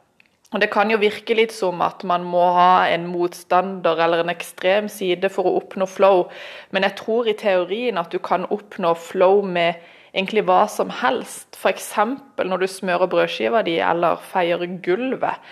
Og 0.55 0.61
Det 0.63 0.71
kan 0.71 0.87
jo 0.87 1.01
virke 1.03 1.35
litt 1.35 1.51
som 1.51 1.81
at 1.83 2.05
man 2.07 2.23
må 2.31 2.45
ha 2.55 2.87
en 2.87 3.09
motstander 3.11 3.99
eller 3.99 4.23
en 4.23 4.31
ekstrem 4.31 4.87
side 4.87 5.27
for 5.35 5.51
å 5.51 5.57
oppnå 5.59 5.89
flow, 5.91 6.29
men 6.71 6.87
jeg 6.87 6.95
tror 7.01 7.27
i 7.27 7.35
teorien 7.35 7.99
at 7.99 8.15
du 8.15 8.21
kan 8.23 8.47
oppnå 8.55 8.93
flow 8.95 9.43
med 9.43 9.83
egentlig 10.15 10.45
hva 10.47 10.61
som 10.71 10.93
helst. 10.95 11.59
F.eks. 11.59 11.91
når 12.39 12.63
du 12.63 12.69
smører 12.71 13.11
brødskiva 13.11 13.65
di 13.67 13.81
eller 13.83 14.23
feier 14.31 14.63
gulvet. 14.87 15.43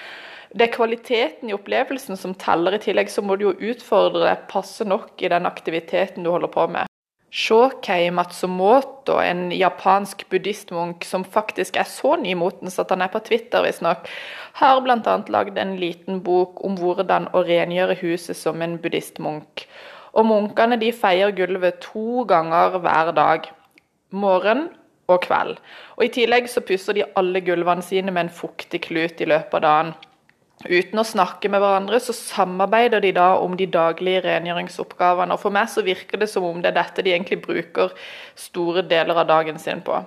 Det 0.55 0.69
er 0.69 0.75
kvaliteten 0.77 1.51
i 1.51 1.57
opplevelsen 1.57 2.15
som 2.21 2.37
teller. 2.39 2.77
I 2.77 2.85
tillegg 2.87 3.11
så 3.11 3.27
må 3.27 3.35
du 3.41 3.49
jo 3.49 3.59
utfordre 3.73 4.23
deg 4.29 4.47
passe 4.53 4.87
nok 4.87 5.19
i 5.19 5.33
den 5.33 5.51
aktiviteten 5.51 6.23
du 6.23 6.31
holder 6.31 6.53
på 6.53 6.71
med. 6.77 6.92
Shokei 7.33 8.11
Matsumoto, 8.13 9.15
en 9.17 9.47
japansk 9.57 10.27
buddhistmunk 10.29 11.07
som 11.09 11.25
faktisk 11.25 11.79
er 11.81 11.89
så 11.89 12.19
nymotens 12.21 12.77
at 12.83 12.93
han 12.93 13.01
er 13.01 13.09
på 13.09 13.23
Twitter, 13.25 13.65
visstnok, 13.65 14.05
har 14.61 14.83
bl.a. 14.85 15.15
lagd 15.33 15.57
en 15.57 15.73
liten 15.81 16.21
bok 16.27 16.61
om 16.61 16.77
hvordan 16.77 17.31
å 17.33 17.41
rengjøre 17.49 17.97
huset 18.03 18.37
som 18.37 18.61
en 18.61 18.77
buddhistmunk. 18.83 19.65
Og 20.13 20.29
munkene 20.29 20.77
de 20.77 20.93
feier 20.93 21.33
gulvet 21.33 21.81
to 21.87 22.27
ganger 22.29 22.77
hver 22.85 23.15
dag. 23.17 23.49
Morgen 24.13 24.67
og 25.09 25.25
kveld. 25.25 25.57
Og 25.97 26.05
I 26.05 26.13
tillegg 26.13 26.53
så 26.53 26.61
pusser 26.61 27.01
de 27.01 27.09
alle 27.17 27.41
gulvene 27.41 27.85
sine 27.87 28.13
med 28.13 28.27
en 28.27 28.35
fuktig 28.43 28.85
klut 28.91 29.25
i 29.25 29.33
løpet 29.33 29.57
av 29.57 29.65
dagen. 29.65 29.95
Uten 30.67 31.01
å 31.01 31.05
snakke 31.07 31.49
med 31.53 31.63
hverandre, 31.63 31.99
så 32.03 32.15
samarbeider 32.17 33.03
de 33.03 33.13
da 33.17 33.33
om 33.41 33.55
de 33.59 33.67
daglige 33.71 34.23
rengjøringsoppgavene. 34.27 35.35
Og 35.35 35.43
For 35.43 35.55
meg 35.55 35.71
så 35.73 35.85
virker 35.87 36.21
det 36.21 36.29
som 36.33 36.47
om 36.49 36.61
det 36.63 36.73
er 36.73 36.79
dette 36.81 37.05
de 37.05 37.15
egentlig 37.15 37.41
bruker 37.45 37.95
store 38.39 38.85
deler 38.87 39.23
av 39.23 39.29
dagen 39.31 39.61
sin 39.63 39.83
på. 39.85 40.01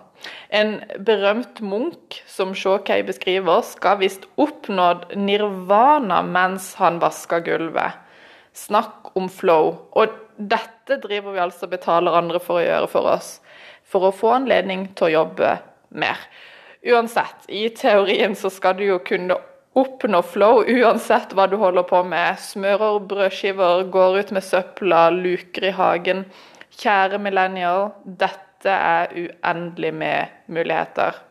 En 0.50 0.78
berømt 1.08 1.62
munk, 1.62 2.20
som 2.30 2.56
Shawkey 2.58 3.04
beskriver, 3.08 3.62
skal 3.68 4.00
visst 4.02 4.28
oppnådd 4.42 5.16
nirvana 5.20 6.22
mens 6.26 6.74
han 6.80 7.02
vasker 7.04 7.44
gulvet. 7.46 8.02
Snakk 8.56 9.12
om 9.20 9.28
flow. 9.30 9.74
Og 9.96 10.14
dette 10.38 11.00
driver 11.04 11.36
vi 11.36 11.44
altså 11.44 11.68
betaler 11.72 12.16
andre 12.18 12.40
for 12.44 12.60
å 12.60 12.66
gjøre 12.66 12.92
for 12.92 13.12
oss. 13.16 13.40
For 13.86 14.08
å 14.08 14.16
få 14.16 14.38
anledning 14.40 14.90
til 14.96 15.10
å 15.10 15.16
jobbe 15.22 15.58
mer. 15.96 16.20
Uansett, 16.86 17.48
i 17.50 17.68
teorien 17.74 18.36
så 18.38 18.52
skal 18.54 18.78
du 18.78 18.86
jo 18.86 19.00
kunne 19.02 19.38
oppnå 19.76 20.22
flow 20.24 20.64
uansett 20.68 21.36
hva 21.36 21.48
du 21.52 21.58
holder 21.60 21.86
på 21.90 22.02
med. 22.08 22.40
Smører 22.40 23.02
brødskiver, 23.10 23.84
går 23.92 24.20
ut 24.22 24.34
med 24.36 24.48
søpla, 24.48 25.10
luker 25.12 25.70
i 25.70 25.76
hagen. 25.76 26.26
Kjære 26.76 27.20
millennial, 27.24 27.92
dette 28.04 28.72
er 28.72 29.12
uendelig 29.16 29.94
med 29.94 30.36
muligheter. 30.48 31.22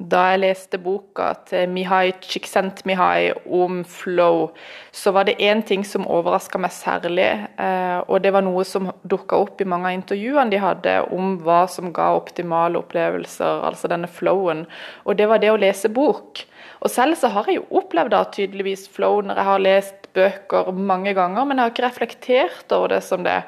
Da 0.00 0.20
jeg 0.30 0.40
leste 0.40 0.78
boka 0.80 1.26
til 1.44 1.68
Mihai 1.68 2.14
Csikszentmihalyi 2.24 3.34
om 3.52 3.82
flow, 3.84 4.46
så 4.92 5.12
var 5.12 5.26
det 5.28 5.36
én 5.44 5.60
ting 5.66 5.84
som 5.84 6.06
overraska 6.08 6.58
meg 6.58 6.72
særlig. 6.72 7.28
Eh, 7.60 7.98
og 8.08 8.22
det 8.24 8.32
var 8.32 8.46
noe 8.46 8.64
som 8.64 8.88
dukka 9.04 9.36
opp 9.36 9.60
i 9.60 9.68
mange 9.68 9.90
av 9.90 9.98
intervjuene 9.98 10.48
de 10.50 10.62
hadde 10.62 10.94
om 11.12 11.36
hva 11.44 11.66
som 11.68 11.92
ga 11.92 12.14
optimale 12.16 12.80
opplevelser, 12.80 13.60
altså 13.68 13.92
denne 13.92 14.08
flowen. 14.08 14.64
Og 15.04 15.20
det 15.20 15.28
var 15.28 15.42
det 15.42 15.52
å 15.52 15.60
lese 15.60 15.92
bok. 15.92 16.46
Og 16.80 16.88
selv 16.88 17.16
så 17.20 17.28
har 17.32 17.48
jeg 17.48 17.60
jo 17.60 17.80
opplevd 17.80 18.14
da 18.14 18.22
tydeligvis 18.32 18.86
flow 18.92 19.20
når 19.24 19.36
jeg 19.36 19.48
har 19.50 19.64
lest 19.64 20.08
bøker 20.16 20.72
mange 20.72 21.12
ganger, 21.14 21.44
men 21.44 21.58
jeg 21.58 21.66
har 21.66 21.74
ikke 21.74 21.86
reflektert 21.86 22.72
over 22.72 22.94
det 22.94 23.02
som 23.04 23.24
det. 23.26 23.42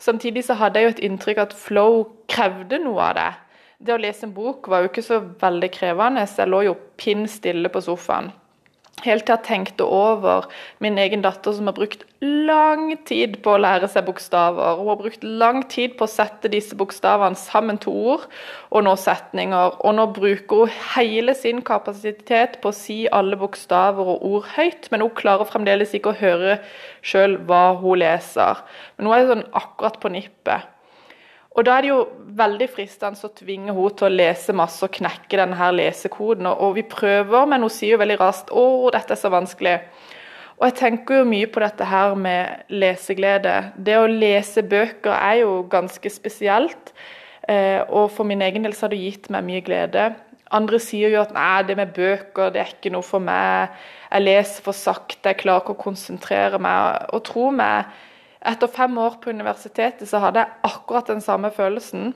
Samtidig 0.00 0.46
så 0.46 0.56
hadde 0.56 0.80
jeg 0.80 0.88
jo 0.88 0.94
et 0.96 1.04
inntrykk 1.10 1.42
at 1.44 1.56
flow 1.56 2.06
krevde 2.32 2.80
noe 2.80 3.10
av 3.10 3.18
det. 3.18 3.30
Det 3.80 3.94
å 3.94 4.00
lese 4.00 4.26
en 4.26 4.32
bok 4.36 4.68
var 4.68 4.82
jo 4.82 4.90
ikke 4.90 5.04
så 5.04 5.20
veldig 5.40 5.70
krevende, 5.72 6.24
så 6.28 6.42
jeg 6.42 6.52
lå 6.52 6.62
jo 6.68 6.76
pinn 7.00 7.26
stille 7.28 7.68
på 7.72 7.84
sofaen. 7.84 8.32
Helt 9.00 9.24
til 9.24 9.32
jeg 9.32 9.44
tenkte 9.46 9.84
over 9.86 10.48
min 10.84 10.98
egen 11.00 11.22
datter 11.24 11.54
som 11.56 11.68
har 11.70 11.76
brukt 11.76 12.02
lang 12.20 12.90
tid 13.08 13.38
på 13.44 13.54
å 13.54 13.60
lære 13.60 13.88
seg 13.88 14.04
bokstaver. 14.08 14.76
Hun 14.76 14.90
har 14.90 14.98
brukt 15.00 15.22
lang 15.24 15.62
tid 15.72 15.94
på 15.96 16.04
å 16.04 16.10
sette 16.10 16.50
disse 16.52 16.76
bokstavene 16.76 17.38
sammen 17.38 17.78
til 17.80 17.96
ord, 18.12 18.26
og 18.68 18.84
nå 18.84 18.92
setninger. 19.00 19.78
Og 19.80 19.96
nå 19.96 20.06
bruker 20.16 20.64
hun 20.64 20.74
hele 20.96 21.36
sin 21.38 21.62
kapasitet 21.64 22.58
på 22.60 22.72
å 22.72 22.76
si 22.76 22.98
alle 23.08 23.38
bokstaver 23.40 24.12
og 24.16 24.26
ord 24.32 24.50
høyt, 24.56 24.90
men 24.92 25.06
hun 25.06 25.14
klarer 25.16 25.48
fremdeles 25.48 25.94
ikke 25.96 26.12
å 26.12 26.20
høre 26.20 26.58
sjøl 27.00 27.38
hva 27.48 27.70
hun 27.80 28.02
leser. 28.02 28.60
Men 28.98 29.08
hun 29.08 29.16
er 29.16 29.32
sånn 29.32 29.48
akkurat 29.62 29.96
på 30.02 30.12
nippet. 30.12 30.68
Og 31.58 31.66
da 31.66 31.76
er 31.76 31.82
det 31.82 31.90
jo 31.90 32.02
veldig 32.38 32.68
fristende 32.70 33.26
å 33.26 33.32
tvinge 33.34 33.72
henne 33.74 33.90
til 33.98 34.06
å 34.06 34.14
lese 34.14 34.54
masse 34.54 34.84
og 34.86 34.94
knekke 34.94 35.40
denne 35.40 35.58
her 35.58 35.74
lesekoden. 35.74 36.46
Og 36.46 36.76
vi 36.78 36.86
prøver, 36.86 37.48
men 37.50 37.66
hun 37.66 37.72
sier 37.74 37.96
jo 37.96 38.02
veldig 38.02 38.20
raskt 38.20 38.52
'Å, 38.54 38.90
dette 38.94 39.12
er 39.16 39.18
så 39.18 39.30
vanskelig'. 39.34 39.80
Og 40.60 40.66
jeg 40.68 40.76
tenker 40.76 41.16
jo 41.16 41.24
mye 41.24 41.46
på 41.48 41.60
dette 41.60 41.84
her 41.84 42.14
med 42.14 42.68
leseglede. 42.68 43.72
Det 43.80 43.96
å 43.96 44.06
lese 44.06 44.62
bøker 44.62 45.14
er 45.16 45.40
jo 45.40 45.62
ganske 45.62 46.10
spesielt. 46.12 46.92
Eh, 47.48 47.80
og 47.88 48.10
for 48.10 48.28
min 48.28 48.42
egen 48.42 48.62
del 48.62 48.74
så 48.76 48.84
har 48.86 48.92
det 48.92 49.00
gitt 49.00 49.30
meg 49.32 49.46
mye 49.46 49.62
glede. 49.64 50.14
Andre 50.52 50.78
sier 50.82 51.08
jo 51.14 51.22
at 51.22 51.32
nei, 51.32 51.62
det 51.62 51.76
med 51.78 51.94
bøker 51.96 52.52
det 52.52 52.60
er 52.60 52.74
ikke 52.74 52.92
noe 52.92 53.06
for 53.06 53.24
meg. 53.24 53.72
Jeg 54.10 54.26
leser 54.26 54.62
for 54.66 54.76
sakte, 54.76 55.30
jeg 55.30 55.40
klarer 55.44 55.64
ikke 55.64 55.78
å 55.78 55.84
konsentrere 55.86 56.60
meg. 56.60 57.08
Og 57.14 57.24
tro 57.24 57.48
meg, 57.54 57.88
etter 58.40 58.72
fem 58.72 58.96
år 58.98 59.18
på 59.20 59.32
universitetet 59.34 60.08
så 60.08 60.20
hadde 60.22 60.44
jeg 60.44 60.60
akkurat 60.70 61.10
den 61.10 61.20
samme 61.24 61.50
følelsen. 61.52 62.14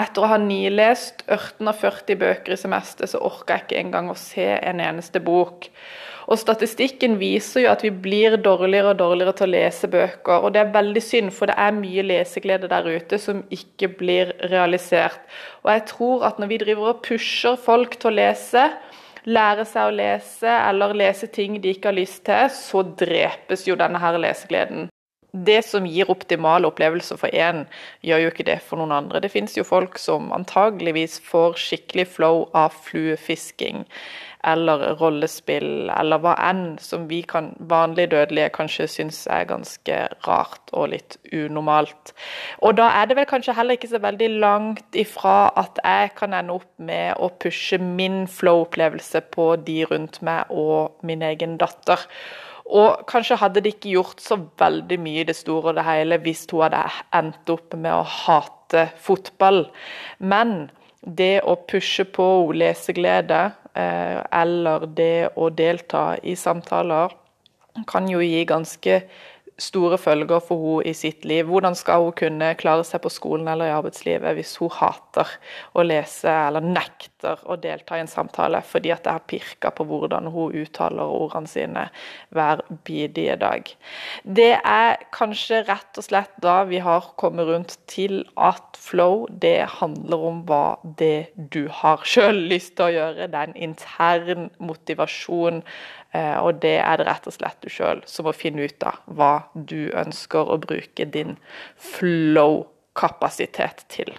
Etter 0.00 0.24
å 0.24 0.30
ha 0.30 0.38
nilest 0.40 1.26
40 1.28 2.16
bøker 2.16 2.54
i 2.54 2.56
semester, 2.56 3.06
så 3.06 3.20
orka 3.20 3.58
jeg 3.58 3.66
ikke 3.66 3.82
engang 3.82 4.08
å 4.08 4.16
se 4.16 4.46
en 4.56 4.80
eneste 4.80 5.20
bok. 5.20 5.68
Og 6.24 6.40
Statistikken 6.40 7.18
viser 7.20 7.66
jo 7.66 7.68
at 7.74 7.84
vi 7.84 7.90
blir 7.92 8.38
dårligere 8.40 8.94
og 8.94 9.02
dårligere 9.02 9.34
til 9.36 9.50
å 9.50 9.52
lese 9.52 9.90
bøker. 9.92 10.40
Og 10.40 10.54
det 10.54 10.62
er 10.62 10.72
veldig 10.72 11.02
synd, 11.04 11.34
for 11.36 11.52
det 11.52 11.58
er 11.60 11.76
mye 11.76 12.06
leseglede 12.06 12.70
der 12.72 12.88
ute 12.88 13.20
som 13.20 13.44
ikke 13.52 13.92
blir 14.00 14.32
realisert. 14.48 15.20
Og 15.66 15.74
jeg 15.74 15.84
tror 15.92 16.24
at 16.30 16.40
når 16.40 16.52
vi 16.54 16.60
driver 16.64 16.94
og 16.94 17.04
pusher 17.04 17.60
folk 17.60 17.98
til 18.00 18.14
å 18.14 18.16
lese, 18.22 18.64
lære 19.28 19.68
seg 19.68 19.90
å 19.90 19.94
lese 20.00 20.56
eller 20.56 20.96
lese 20.96 21.28
ting 21.32 21.60
de 21.60 21.76
ikke 21.76 21.92
har 21.92 22.00
lyst 22.00 22.24
til, 22.24 22.48
så 22.56 22.86
drepes 23.04 23.68
jo 23.68 23.76
denne 23.76 24.00
her 24.00 24.16
lesegleden 24.16 24.88
det 25.34 25.64
som 25.66 25.86
gir 25.86 26.10
optimale 26.12 26.68
opplevelser 26.70 27.18
for 27.18 27.34
én, 27.34 27.64
gjør 28.06 28.22
jo 28.22 28.30
ikke 28.30 28.46
det 28.46 28.60
for 28.62 28.78
noen 28.78 28.94
andre. 28.94 29.22
Det 29.24 29.32
finnes 29.32 29.56
jo 29.58 29.66
folk 29.66 29.98
som 29.98 30.30
antageligvis 30.36 31.18
får 31.26 31.58
skikkelig 31.58 32.06
flow 32.14 32.44
av 32.54 32.76
fluefisking 32.86 33.82
eller 34.44 34.82
rollespill 35.00 35.88
eller 35.88 36.20
hva 36.20 36.34
enn 36.44 36.76
som 36.82 37.06
vi 37.08 37.22
kan, 37.26 37.52
vanlige 37.70 38.12
dødelige 38.12 38.52
kanskje 38.58 38.86
syns 38.92 39.22
er 39.32 39.46
ganske 39.48 39.98
rart 40.26 40.72
og 40.76 40.90
litt 40.92 41.16
unormalt. 41.32 42.12
Og 42.60 42.76
da 42.78 42.90
er 43.00 43.08
det 43.08 43.18
vel 43.18 43.28
kanskje 43.30 43.56
heller 43.56 43.78
ikke 43.78 43.92
så 43.94 44.02
veldig 44.04 44.30
langt 44.44 44.98
ifra 45.00 45.48
at 45.60 45.80
jeg 45.80 46.14
kan 46.20 46.36
ende 46.36 46.58
opp 46.60 46.70
med 46.76 47.16
å 47.16 47.32
pushe 47.40 47.80
min 47.80 48.24
flow-opplevelse 48.30 49.24
på 49.34 49.54
de 49.66 49.82
rundt 49.90 50.20
meg 50.26 50.52
og 50.52 51.06
min 51.06 51.24
egen 51.24 51.56
datter. 51.60 52.04
Og 52.64 53.04
kanskje 53.10 53.36
hadde 53.40 53.60
det 53.64 53.74
ikke 53.74 53.92
gjort 53.98 54.22
så 54.24 54.38
veldig 54.60 54.96
mye 55.04 55.24
i 55.24 55.28
det 55.28 55.36
store 55.36 55.72
og 55.72 55.78
det 55.78 55.84
hele 55.84 56.18
hvis 56.24 56.46
hun 56.52 56.64
hadde 56.64 56.84
endt 57.18 57.52
opp 57.52 57.76
med 57.76 57.92
å 57.92 58.06
hate 58.08 58.86
fotball. 59.04 59.66
Men 60.18 60.70
det 61.04 61.42
å 61.44 61.58
pushe 61.68 62.06
på 62.08 62.26
leseglede, 62.56 63.52
eh, 63.76 64.22
eller 64.32 64.86
det 64.86 65.36
å 65.36 65.50
delta 65.50 66.14
i 66.22 66.34
samtaler, 66.34 67.12
kan 67.90 68.08
jo 68.08 68.22
gi 68.22 68.44
ganske 68.46 69.02
store 69.60 69.98
følger 69.98 70.40
for 70.42 70.58
henne 70.58 70.90
i 70.90 70.94
sitt 70.96 71.24
liv. 71.28 71.46
Hvordan 71.46 71.76
skal 71.78 72.02
hun 72.02 72.16
kunne 72.18 72.50
klare 72.58 72.84
seg 72.86 73.02
på 73.04 73.12
skolen 73.12 73.48
eller 73.50 73.70
i 73.70 73.74
arbeidslivet 73.74 74.34
hvis 74.36 74.56
hun 74.60 74.72
hater 74.74 75.30
å 75.74 75.84
lese 75.86 76.30
eller 76.30 76.64
nekter 76.64 77.42
å 77.46 77.56
delta 77.60 77.98
i 77.98 78.02
en 78.02 78.10
samtale 78.10 78.62
fordi 78.66 78.92
at 78.94 79.04
det 79.06 79.14
har 79.14 79.26
pirka 79.30 79.70
på 79.74 79.86
hvordan 79.88 80.30
hun 80.34 80.54
uttaler 80.64 81.06
ordene 81.06 81.50
sine 81.50 81.86
hver 82.34 82.64
bidige 82.86 83.36
dag. 83.42 83.70
Det 84.24 84.52
er 84.58 85.04
kanskje 85.14 85.62
rett 85.68 86.00
og 86.00 86.08
slett 86.08 86.34
da 86.42 86.60
vi 86.68 86.82
har 86.82 87.12
kommet 87.20 87.48
rundt 87.48 87.78
til 87.90 88.24
at 88.34 88.78
flow, 88.80 89.26
det 89.30 89.68
handler 89.78 90.28
om 90.30 90.42
hva 90.48 90.76
det 90.98 91.30
du 91.54 91.66
har 91.70 92.02
sjøl 92.08 92.44
lyst 92.50 92.74
til 92.76 92.88
å 92.88 92.94
gjøre. 92.94 93.28
Det 93.30 93.38
er 93.38 93.52
en 93.52 93.62
intern 93.68 94.50
motivasjon 94.58 95.62
og 96.14 96.60
det 96.62 96.76
er 96.78 97.00
det 97.00 97.06
rett 97.08 97.26
og 97.26 97.34
slett 97.34 97.58
du 97.64 97.68
sjøl 97.72 98.02
som 98.06 98.28
må 98.28 98.32
finne 98.36 98.68
ut 98.68 98.86
av 98.86 99.00
hva 99.18 99.32
du 99.54 99.90
ønsker 99.90 100.46
å 100.46 100.60
bruke 100.62 101.04
din 101.10 101.36
flow-kapasitet 101.92 103.84
til. 103.90 104.14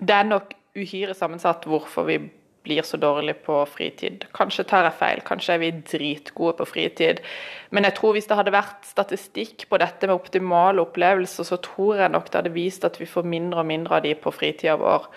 Det 0.00 0.16
er 0.16 0.28
nok 0.28 0.52
uhyre 0.76 1.14
sammensatt 1.16 1.66
hvorfor 1.68 2.04
vi 2.08 2.18
blir 2.62 2.82
så 2.84 2.96
dårlige 3.00 3.40
på 3.46 3.56
fritid. 3.66 4.24
Kanskje 4.36 4.66
tar 4.68 4.84
jeg 4.84 4.98
feil, 5.00 5.22
kanskje 5.24 5.54
er 5.54 5.62
vi 5.62 5.70
dritgode 5.92 6.58
på 6.58 6.66
fritid. 6.68 7.22
Men 7.70 7.86
jeg 7.88 7.96
tror 7.96 8.16
hvis 8.16 8.28
det 8.28 8.36
hadde 8.36 8.54
vært 8.54 8.88
statistikk 8.88 9.64
på 9.70 9.80
dette 9.80 10.08
med 10.08 10.18
optimale 10.18 10.84
opplevelser, 10.84 11.48
så 11.48 11.60
tror 11.64 12.02
jeg 12.02 12.12
nok 12.12 12.28
det 12.28 12.42
hadde 12.42 12.56
vist 12.56 12.84
at 12.84 13.00
vi 13.00 13.08
får 13.08 13.28
mindre 13.28 13.64
og 13.64 13.70
mindre 13.70 13.96
av 13.96 14.04
de 14.04 14.12
på 14.14 14.32
fritida 14.34 14.76
vår. 14.80 15.08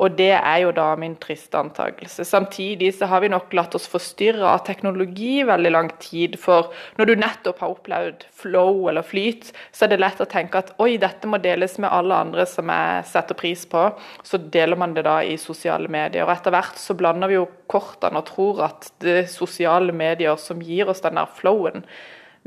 Og 0.00 0.14
det 0.16 0.30
er 0.32 0.62
jo 0.62 0.70
da 0.72 0.86
min 0.96 1.14
triste 1.20 1.58
antakelse. 1.58 2.24
Samtidig 2.24 2.94
så 2.96 3.06
har 3.10 3.20
vi 3.20 3.28
nok 3.30 3.52
latt 3.54 3.74
oss 3.76 3.84
forstyrre 3.90 4.48
av 4.48 4.62
teknologi 4.66 5.42
veldig 5.46 5.72
lang 5.74 5.90
tid. 6.00 6.38
For 6.40 6.70
når 6.96 7.10
du 7.10 7.12
nettopp 7.20 7.60
har 7.60 7.74
opplevd 7.74 8.24
flow 8.42 8.88
eller 8.88 9.04
flyt, 9.04 9.50
så 9.70 9.84
er 9.84 9.92
det 9.92 10.00
lett 10.00 10.22
å 10.24 10.28
tenke 10.32 10.62
at 10.62 10.72
oi, 10.82 10.96
dette 11.02 11.28
må 11.28 11.38
deles 11.44 11.76
med 11.82 11.92
alle 11.92 12.22
andre 12.24 12.48
som 12.48 12.72
jeg 12.72 13.04
setter 13.12 13.38
pris 13.38 13.66
på. 13.68 13.84
Så 14.24 14.40
deler 14.40 14.80
man 14.80 14.96
det 14.96 15.04
da 15.06 15.18
i 15.20 15.36
sosiale 15.40 15.92
medier. 15.92 16.24
Og 16.24 16.34
etter 16.34 16.56
hvert 16.56 16.80
så 16.80 16.96
blander 16.96 17.28
vi 17.28 17.36
jo 17.36 17.46
kortene 17.70 18.24
og 18.24 18.30
tror 18.32 18.64
at 18.70 18.88
det 19.04 19.18
er 19.20 19.30
sosiale 19.30 19.92
medier 19.92 20.40
som 20.40 20.64
gir 20.64 20.88
oss 20.88 21.04
den 21.04 21.20
der 21.20 21.30
flowen, 21.36 21.84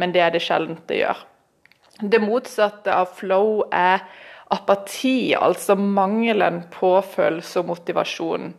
men 0.01 0.11
det 0.11 0.25
er 0.25 0.33
det 0.33 0.43
sjelden 0.43 0.81
det 0.89 1.03
gjør. 1.03 1.21
Det 2.01 2.19
motsatte 2.19 2.91
av 2.91 3.13
flow 3.15 3.61
er 3.71 4.01
apati, 4.53 5.33
altså 5.33 5.75
mangelen 5.75 6.63
på 6.73 6.97
følelse 7.15 7.61
og 7.61 7.71
motivasjon. 7.73 8.51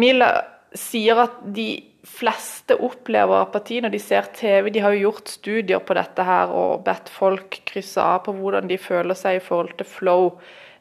Mila 0.00 0.30
sier 0.76 1.22
at 1.22 1.38
de 1.56 1.70
fleste 2.06 2.76
opplever 2.82 3.40
apati 3.40 3.80
når 3.82 3.94
de 3.94 4.00
ser 4.02 4.28
TV. 4.36 4.70
De 4.74 4.82
har 4.82 4.94
jo 4.94 5.08
gjort 5.08 5.32
studier 5.32 5.82
på 5.82 5.96
dette 5.98 6.26
her 6.26 6.52
og 6.54 6.84
bedt 6.86 7.10
folk 7.12 7.60
krysse 7.68 8.02
av 8.02 8.24
på 8.26 8.34
hvordan 8.36 8.70
de 8.70 8.78
føler 8.80 9.18
seg 9.18 9.38
i 9.38 9.44
forhold 9.44 9.74
til 9.78 9.90
flow 9.90 10.30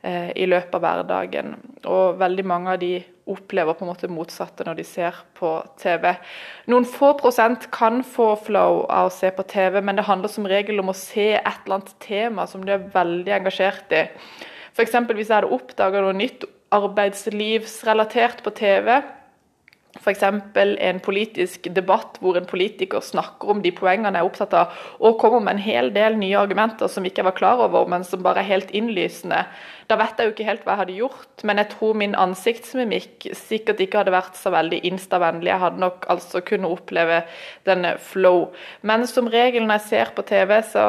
i 0.05 0.45
løpet 0.45 0.75
av 0.77 0.83
hverdagen. 0.83 1.55
Og 1.89 2.19
veldig 2.19 2.45
mange 2.45 2.73
av 2.75 2.81
de 2.81 2.93
opplever 3.25 3.73
på 3.73 3.85
en 3.85 3.89
måte 3.89 4.09
motsatte 4.11 4.65
når 4.67 4.79
de 4.79 4.85
ser 4.85 5.17
på 5.37 5.51
TV. 5.81 6.11
Noen 6.69 6.85
få 6.85 7.13
prosent 7.17 7.67
kan 7.73 8.03
få 8.05 8.33
flow 8.45 8.83
av 8.85 9.09
å 9.09 9.13
se 9.13 9.31
på 9.33 9.45
TV, 9.49 9.79
men 9.81 9.97
det 9.97 10.05
handler 10.05 10.31
som 10.31 10.45
regel 10.49 10.81
om 10.83 10.93
å 10.93 10.97
se 10.97 11.31
et 11.39 11.63
eller 11.65 11.79
annet 11.79 11.95
tema 12.05 12.45
som 12.49 12.65
du 12.65 12.73
er 12.75 12.85
veldig 12.93 13.33
engasjert 13.39 13.95
i. 13.97 14.03
F.eks. 14.75 14.93
hvis 14.93 15.29
jeg 15.29 15.37
hadde 15.39 15.53
oppdaga 15.55 16.03
noe 16.03 16.17
nytt 16.17 16.45
arbeidslivsrelatert 16.75 18.43
på 18.45 18.53
TV, 18.57 18.99
f.eks. 19.99 20.23
en 20.23 20.99
politisk 21.03 21.69
debatt 21.73 22.17
hvor 22.21 22.37
en 22.37 22.47
politiker 22.47 23.03
snakker 23.03 23.53
om 23.53 23.61
de 23.63 23.71
poengene 23.75 24.11
jeg 24.11 24.23
er 24.25 24.29
opptatt 24.29 24.55
av, 24.57 24.73
og 24.99 25.17
kommer 25.21 25.43
med 25.43 25.55
en 25.55 25.63
hel 25.65 25.91
del 25.95 26.17
nye 26.19 26.37
argumenter 26.39 26.91
som 26.91 27.05
ikke 27.07 27.23
jeg 27.23 27.29
var 27.29 27.37
klar 27.37 27.63
over, 27.67 27.87
men 27.91 28.03
som 28.07 28.23
bare 28.25 28.43
er 28.43 28.51
helt 28.51 28.73
innlysende. 28.75 29.45
Da 29.89 29.97
vet 29.99 30.17
jeg 30.17 30.27
jo 30.27 30.33
ikke 30.33 30.47
helt 30.47 30.65
hva 30.65 30.75
jeg 30.75 30.81
hadde 30.81 30.97
gjort, 30.99 31.45
men 31.45 31.61
jeg 31.61 31.71
tror 31.75 31.97
min 32.01 32.17
ansiktsmimikk 32.17 33.29
sikkert 33.37 33.83
ikke 33.85 34.01
hadde 34.01 34.15
vært 34.15 34.39
så 34.39 34.51
veldig 34.55 34.81
instavennlig. 34.89 35.51
Jeg 35.53 35.63
hadde 35.63 35.83
nok 35.83 36.07
altså 36.11 36.41
kunnet 36.45 36.73
oppleve 36.73 37.21
denne 37.69 37.95
flow. 38.01 38.49
Men 38.81 39.05
som 39.09 39.29
regel 39.31 39.67
når 39.67 39.79
jeg 39.79 39.87
ser 39.91 40.13
på 40.17 40.25
TV, 40.27 40.57
så 40.65 40.87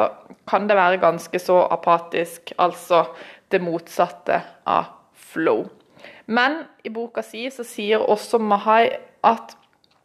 kan 0.49 0.67
det 0.69 0.79
være 0.79 1.01
ganske 1.03 1.41
så 1.41 1.61
apatisk. 1.71 2.55
Altså 2.57 3.05
det 3.53 3.61
motsatte 3.63 4.41
av 4.67 4.91
flow. 5.13 5.67
Men 6.27 6.63
i 6.83 6.91
boka 6.91 7.23
si 7.23 7.45
så 7.51 7.63
sier 7.67 8.03
også 8.03 8.39
Mahai 8.43 8.89
at 9.27 9.55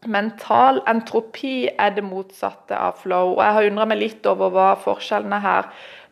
mental 0.06 0.80
entropi 0.90 1.68
er 1.78 1.94
det 1.94 2.02
motsatte 2.06 2.78
av 2.78 2.98
flow. 3.02 3.36
Og 3.36 3.42
jeg 3.42 3.56
har 3.56 3.68
undra 3.70 3.86
meg 3.90 4.00
litt 4.00 4.26
over 4.26 4.50
hva 4.54 4.68
forskjellene 4.82 5.38
her 5.42 5.68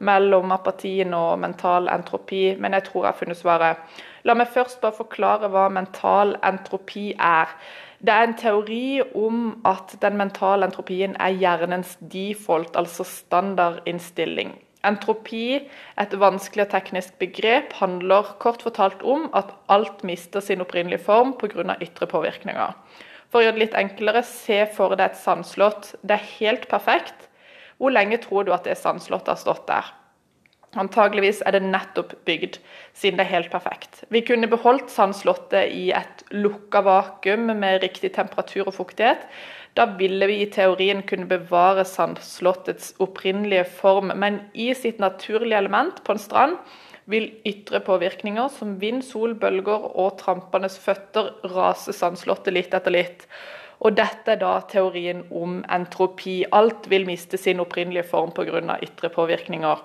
mellom 0.07 0.55
apatien 0.55 1.15
og 1.17 1.41
mental 1.43 1.91
entropi, 1.93 2.55
men 2.59 2.77
jeg 2.79 2.87
tror 2.87 3.05
jeg 3.05 3.13
har 3.13 3.21
funnet 3.21 3.41
svaret. 3.41 4.01
La 4.27 4.37
meg 4.37 4.51
først 4.53 4.81
bare 4.83 4.99
forklare 4.99 5.51
hva 5.51 5.69
mental 5.73 6.37
entropi 6.47 7.11
er. 7.15 7.55
Det 8.01 8.15
er 8.15 8.27
en 8.27 8.39
teori 8.39 9.03
om 9.15 9.61
at 9.69 9.97
den 10.01 10.17
mentale 10.17 10.67
entropien 10.67 11.17
er 11.21 11.37
hjernens 11.37 11.99
default, 12.01 12.77
altså 12.77 13.05
standardinnstilling. 13.05 14.55
Entropi, 14.87 15.61
et 16.01 16.15
vanskelig 16.17 16.65
og 16.65 16.73
teknisk 16.73 17.19
begrep, 17.21 17.75
handler 17.83 18.33
kort 18.41 18.65
fortalt 18.65 19.03
om 19.05 19.29
at 19.37 19.53
alt 19.69 20.05
mister 20.09 20.41
sin 20.41 20.65
opprinnelige 20.65 21.05
form 21.05 21.35
pga. 21.37 21.77
ytre 21.81 22.09
påvirkninger. 22.09 22.75
For 23.31 23.41
å 23.41 23.45
gjøre 23.45 23.59
det 23.59 23.65
litt 23.67 23.79
enklere, 23.79 24.23
se 24.27 24.65
for 24.75 24.97
deg 24.97 25.11
et 25.13 25.21
sandslott. 25.21 25.95
Det 26.03 26.17
er 26.17 26.31
helt 26.41 26.69
perfekt. 26.69 27.29
Hvor 27.79 27.93
lenge 27.93 28.19
tror 28.25 28.45
du 28.45 28.53
at 28.53 28.65
det 28.65 28.79
sandslottet 28.79 29.35
har 29.35 29.41
stått 29.41 29.67
der? 29.69 29.93
Antageligvis 30.79 31.41
er 31.47 31.57
det 31.57 31.65
nettopp 31.67 32.13
bygd, 32.29 32.61
siden 32.95 33.19
det 33.19 33.25
er 33.25 33.33
helt 33.33 33.51
perfekt. 33.51 34.05
Vi 34.15 34.23
kunne 34.23 34.51
beholdt 34.51 34.93
sandslottet 34.93 35.73
i 35.75 35.89
et 35.91 36.23
lukka 36.31 36.85
vakuum 36.87 37.49
med 37.59 37.81
riktig 37.83 38.13
temperatur 38.15 38.69
og 38.69 38.77
fuktighet. 38.77 39.25
Da 39.79 39.87
ville 39.99 40.27
vi 40.27 40.41
i 40.43 40.51
teorien 40.51 41.03
kunne 41.07 41.29
bevare 41.31 41.85
sandslottets 41.87 42.95
opprinnelige 42.99 43.65
form, 43.79 44.11
men 44.19 44.41
i 44.53 44.73
sitt 44.75 44.99
naturlige 45.03 45.59
element 45.59 46.03
på 46.05 46.17
en 46.17 46.23
strand 46.23 46.59
vil 47.11 47.31
ytre 47.47 47.81
påvirkninger 47.83 48.51
som 48.55 48.77
vind, 48.83 49.03
sol, 49.07 49.35
bølger 49.39 49.87
og 49.95 50.19
trampende 50.21 50.71
føtter 50.71 51.33
rase 51.55 51.95
sandslottet 51.97 52.55
litt 52.55 52.75
etter 52.77 52.95
litt. 52.95 53.27
Og 53.81 53.97
dette 53.97 54.35
er 54.35 54.41
da 54.41 54.59
teorien 54.69 55.23
om 55.33 55.63
entropi. 55.73 56.43
Alt 56.53 56.91
vil 56.93 57.07
miste 57.09 57.39
sin 57.41 57.63
opprinnelige 57.63 58.05
form 58.11 58.33
pga. 58.37 58.77
ytre 58.83 59.09
påvirkninger. 59.09 59.77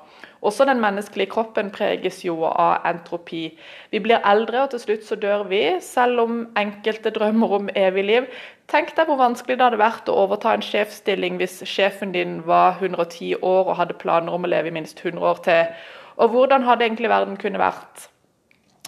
Også 0.42 0.66
den 0.66 0.82
menneskelige 0.82 1.32
kroppen 1.32 1.72
preges 1.72 2.25
jo 2.25 2.44
av 2.44 2.84
entropi. 2.86 3.58
Vi 3.92 4.00
blir 4.00 4.20
eldre, 4.25 4.64
og 4.64 4.70
til 4.70 4.80
slutt 4.80 5.06
så 5.08 5.16
dør 5.16 5.44
vi, 5.50 5.62
selv 5.82 6.20
om 6.20 6.42
enkelte 6.58 7.10
drømmer 7.10 7.56
om 7.60 7.70
evig 7.75 8.04
liv. 8.04 8.28
Tenk 8.68 8.96
deg 8.98 9.08
hvor 9.08 9.18
vanskelig 9.18 9.58
det 9.58 9.66
hadde 9.66 9.82
vært 9.82 10.10
å 10.10 10.18
overta 10.25 10.54
en 10.54 10.66
sjefsstilling 10.66 11.38
hvis 11.38 11.64
sjefen 11.66 12.12
din 12.12 12.42
var 12.46 12.78
110 12.82 13.40
år 13.42 13.72
og 13.72 13.78
hadde 13.80 13.98
planer 14.02 14.34
om 14.34 14.46
å 14.46 14.52
leve 14.52 14.70
i 14.70 14.75
minst 14.75 15.00
100 15.06 15.24
år 15.32 15.42
til. 15.46 15.72
Og 16.18 16.36
hvordan 16.36 16.68
hadde 16.68 16.86
egentlig 16.86 17.10
verden 17.10 17.38
kunne 17.38 17.62
vært? 17.62 18.10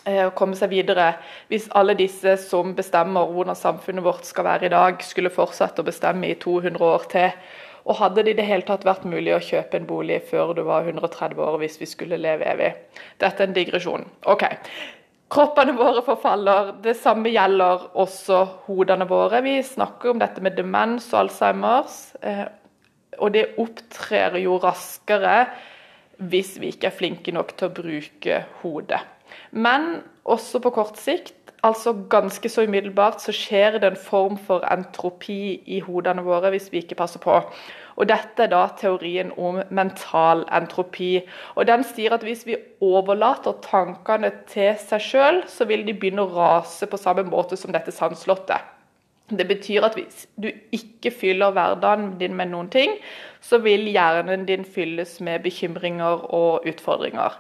Eh, 0.07 0.23
å 0.23 0.33
komme 0.35 0.55
seg 0.55 0.71
videre 0.71 1.11
hvis 1.51 1.67
alle 1.75 1.97
disse 1.99 2.37
som 2.39 2.71
bestemmer 2.77 3.27
hvordan 3.27 3.57
samfunnet 3.59 4.05
vårt 4.05 4.27
skal 4.27 4.47
være 4.47 4.69
i 4.69 4.71
dag, 4.71 5.01
skulle 5.03 5.33
fortsette 5.33 5.83
å 5.83 5.87
bestemme 5.87 6.29
i 6.29 6.37
200 6.39 6.83
år 6.87 7.07
til. 7.11 7.33
Og 7.87 7.99
hadde 8.01 8.23
det 8.23 8.35
i 8.35 8.37
det 8.39 8.45
hele 8.47 8.67
tatt 8.67 8.85
vært 8.87 9.07
mulig 9.07 9.33
å 9.35 9.43
kjøpe 9.43 9.79
en 9.79 9.87
bolig 9.87 10.21
før 10.29 10.53
du 10.55 10.61
var 10.67 10.87
130 10.87 11.39
år 11.43 11.57
hvis 11.61 11.79
vi 11.81 11.87
skulle 11.87 12.19
leve 12.19 12.47
evig? 12.47 12.73
Dette 13.19 13.43
er 13.43 13.49
en 13.49 13.55
digresjon. 13.55 14.05
Ok. 14.27 14.43
Kroppene 15.31 15.75
våre 15.75 16.03
forfaller. 16.03 16.73
Det 16.83 16.95
samme 16.99 17.31
gjelder 17.31 17.89
også 17.99 18.41
hodene 18.67 19.07
våre. 19.07 19.43
Vi 19.43 19.57
snakker 19.63 20.13
om 20.13 20.23
dette 20.23 20.43
med 20.43 20.55
demens 20.55 21.09
og 21.11 21.25
Alzheimers, 21.25 21.99
eh, 22.23 22.45
og 23.17 23.33
det 23.35 23.49
opptrer 23.59 24.39
jo 24.39 24.59
raskere 24.63 25.35
hvis 26.17 26.55
vi 26.61 26.71
ikke 26.71 26.91
er 26.91 26.95
flinke 26.95 27.35
nok 27.35 27.55
til 27.57 27.67
å 27.67 27.75
bruke 27.75 28.41
hodet. 28.63 29.03
Men 29.51 30.01
også 30.25 30.61
på 30.63 30.73
kort 30.75 30.99
sikt 31.01 31.33
altså 31.65 31.93
ganske 32.09 32.49
så 32.49 32.63
umiddelbart 32.67 33.21
så 33.21 33.33
skjer 33.35 33.79
det 33.79 33.89
en 33.91 33.99
form 33.99 34.37
for 34.37 34.65
entropi 34.71 35.57
i 35.65 35.79
hodene 35.83 36.23
våre 36.25 36.51
hvis 36.53 36.69
vi 36.71 36.83
ikke 36.83 36.99
passer 36.99 37.21
på. 37.23 37.39
Og 37.97 38.09
Dette 38.09 38.45
er 38.45 38.51
da 38.51 38.67
teorien 38.77 39.31
om 39.41 39.59
mental 39.73 40.45
entropi. 40.53 41.23
Og 41.55 41.67
Den 41.67 41.83
sier 41.83 42.13
at 42.13 42.25
hvis 42.25 42.45
vi 42.45 42.59
overlater 42.81 43.57
tankene 43.65 44.31
til 44.51 44.75
seg 44.77 45.01
sjøl, 45.01 45.43
så 45.49 45.65
vil 45.65 45.85
de 45.87 45.97
begynne 45.97 46.27
å 46.27 46.33
rase 46.35 46.85
på 46.85 47.01
samme 47.01 47.25
måte 47.25 47.57
som 47.57 47.73
dette 47.73 47.91
sandslottet. 47.91 48.76
Det 49.27 49.43
betyr 49.47 49.83
at 49.83 49.97
hvis 49.97 50.23
du 50.39 50.47
ikke 50.71 51.11
fyller 51.11 51.51
hverdagen 51.51 52.13
din 52.19 52.35
med 52.37 52.53
noen 52.53 52.69
ting, 52.71 52.93
så 53.43 53.59
vil 53.59 53.83
hjernen 53.91 54.45
din 54.47 54.63
fylles 54.63 55.17
med 55.19 55.43
bekymringer 55.43 56.23
og 56.33 56.67
utfordringer. 56.67 57.35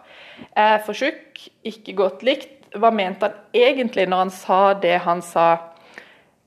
Er 0.51 0.81
for 0.83 0.97
tjukk, 0.97 1.45
ikke 1.63 1.95
godt 1.95 2.25
likt, 2.27 2.51
hva 2.75 2.91
mente 2.91 3.29
han 3.29 3.55
egentlig 3.55 4.07
når 4.09 4.25
han 4.25 4.33
sa 4.35 4.61
det 4.83 4.97
han 5.05 5.23
sa? 5.23 5.47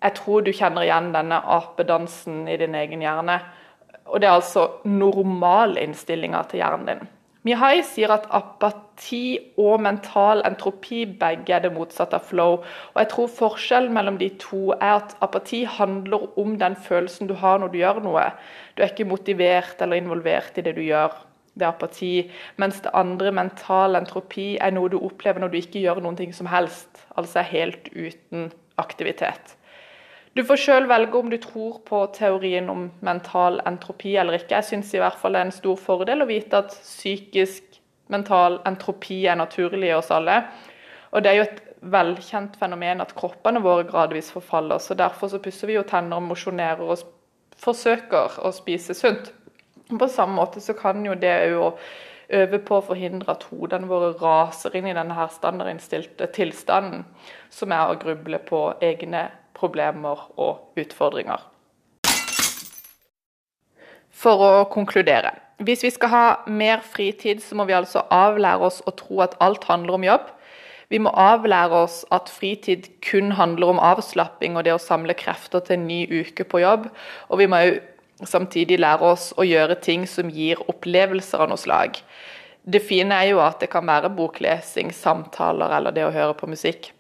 Jeg 0.01 0.17
tror 0.21 0.45
du 0.45 0.53
kjenner 0.53 0.85
igjen 0.85 1.11
denne 1.15 1.41
apedansen 1.57 2.45
i 2.49 2.59
din 2.61 2.77
egen 2.77 3.01
hjerne. 3.05 3.39
Og 4.13 4.21
det 4.21 4.29
er 4.29 4.37
altså 4.37 4.67
normalinnstillinga 4.85 6.45
til 6.51 6.61
hjernen 6.61 6.89
din. 6.89 7.03
Mihai 7.49 7.81
sier 7.87 8.13
at 8.13 8.29
apati 9.01 9.39
og 9.57 9.81
mental 9.81 10.43
entropi 10.45 11.07
begge 11.07 11.55
er 11.55 11.63
det 11.65 11.73
motsatte 11.73 12.17
av 12.19 12.27
flow. 12.29 12.61
Og 12.93 12.99
jeg 13.01 13.09
tror 13.09 13.29
forskjellen 13.33 13.95
mellom 13.95 14.19
de 14.19 14.29
to 14.39 14.73
er 14.77 14.99
at 14.99 15.17
apati 15.23 15.65
handler 15.65 16.39
om 16.39 16.59
den 16.59 16.77
følelsen 16.77 17.27
du 17.27 17.35
har 17.35 17.59
når 17.59 17.69
du 17.73 17.79
gjør 17.79 18.03
noe. 18.05 18.31
Du 18.77 18.83
er 18.83 18.93
ikke 18.93 19.09
motivert 19.09 19.81
eller 19.81 19.97
involvert 19.97 20.59
i 20.59 20.63
det 20.63 20.77
du 20.77 20.83
gjør 20.83 21.17
det 21.55 21.65
er 21.65 21.73
apati. 21.73 22.31
Mens 22.57 22.81
det 22.81 22.93
andre, 22.95 23.33
mental 23.33 23.97
entropi, 23.97 24.59
er 24.61 24.71
noe 24.71 24.91
du 24.91 24.99
opplever 25.01 25.41
når 25.41 25.49
du 25.49 25.57
ikke 25.59 25.81
gjør 25.81 26.03
noen 26.05 26.17
ting 26.17 26.33
som 26.33 26.47
helst. 26.47 27.07
Altså 27.17 27.41
er 27.41 27.51
helt 27.51 27.89
uten 27.97 28.53
aktivitet. 28.79 29.57
Du 30.37 30.45
får 30.47 30.61
sjøl 30.63 30.87
velge 30.87 31.19
om 31.19 31.31
du 31.31 31.41
tror 31.43 31.81
på 31.89 32.05
teorien 32.15 32.69
om 32.71 32.91
mental 33.03 33.59
entropi 33.67 34.15
eller 34.15 34.39
ikke. 34.39 34.61
Jeg 34.61 34.69
syns 34.69 34.95
i 34.95 35.01
hvert 35.03 35.19
fall 35.19 35.35
det 35.35 35.41
er 35.41 35.49
en 35.49 35.57
stor 35.57 35.81
fordel 35.81 36.23
å 36.23 36.29
vite 36.29 36.61
at 36.61 36.77
psykisk 36.85 37.70
mental 38.11 38.61
entropi 38.69 39.23
er 39.27 39.39
naturlig 39.41 39.91
i 39.91 39.97
oss 39.97 40.11
alle. 40.15 40.43
Og 41.11 41.23
det 41.23 41.31
er 41.31 41.39
jo 41.39 41.47
et 41.49 41.63
velkjent 41.81 42.59
fenomen 42.61 43.01
at 43.03 43.15
kroppene 43.17 43.63
våre 43.65 43.87
gradvis 43.89 44.31
forfaller. 44.35 44.79
så 44.79 44.95
Derfor 44.95 45.29
så 45.29 45.41
pusser 45.43 45.67
vi 45.67 45.79
jo 45.79 45.87
tenner, 45.89 46.17
og 46.17 46.29
mosjonerer 46.29 46.85
og 46.85 47.05
forsøker 47.61 48.39
å 48.45 48.53
spise 48.55 48.95
sunt. 48.95 49.33
På 49.91 50.09
samme 50.09 50.37
måte 50.39 50.61
så 50.61 50.75
kan 50.79 51.05
jo 51.05 51.17
det 51.19 51.55
å 51.57 51.73
øve 52.31 52.61
på 52.63 52.79
å 52.79 52.85
forhindre 52.93 53.35
at 53.35 53.49
hodene 53.51 53.91
våre 53.91 54.13
raser 54.21 54.77
inn 54.79 54.87
i 54.87 54.95
denne 54.95 55.17
her 55.17 55.33
standardinnstilte 55.35 56.31
tilstanden, 56.35 57.05
som 57.51 57.73
er 57.75 57.91
å 57.91 57.99
gruble 57.99 58.39
på 58.47 58.63
egne 58.81 59.27
problemer 59.57 60.29
og 60.39 60.79
utfordringer. 60.79 61.43
For 64.21 64.45
å 64.45 64.53
konkludere. 64.71 65.33
Hvis 65.61 65.83
vi 65.85 65.91
skal 65.93 66.09
ha 66.09 66.27
mer 66.49 66.81
fritid, 66.81 67.43
så 67.45 67.57
må 67.59 67.67
vi 67.69 67.77
altså 67.77 68.07
avlære 68.09 68.65
oss 68.71 68.81
å 68.89 68.95
tro 68.97 69.21
at 69.21 69.37
alt 69.45 69.67
handler 69.69 69.99
om 69.99 70.07
jobb. 70.07 70.29
Vi 70.91 70.99
må 70.99 71.13
avlære 71.13 71.83
oss 71.85 72.01
at 72.11 72.33
fritid 72.33 72.89
kun 73.05 73.35
handler 73.39 73.75
om 73.75 73.83
avslapping 73.85 74.57
og 74.57 74.65
det 74.67 74.73
å 74.75 74.81
samle 74.83 75.15
krefter 75.15 75.63
til 75.67 75.77
en 75.77 75.87
ny 75.87 76.01
uke 76.09 76.47
på 76.49 76.63
jobb. 76.65 76.89
Og 77.29 77.43
vi 77.43 77.49
må 77.51 77.61
samtidig 78.27 78.81
lære 78.81 79.13
oss 79.13 79.31
å 79.37 79.47
gjøre 79.47 79.77
ting 79.85 80.07
som 80.09 80.33
gir 80.33 80.61
opplevelser 80.73 81.45
av 81.45 81.53
noe 81.53 81.61
slag. 81.61 82.01
Det 82.65 82.83
fine 82.85 83.17
er 83.17 83.31
jo 83.31 83.45
at 83.45 83.61
det 83.63 83.71
kan 83.73 83.87
være 83.89 84.11
boklesing, 84.17 84.91
samtaler 84.97 85.77
eller 85.77 85.95
det 85.95 86.09
å 86.09 86.15
høre 86.15 86.35
på 86.37 86.49
musikk. 86.51 86.91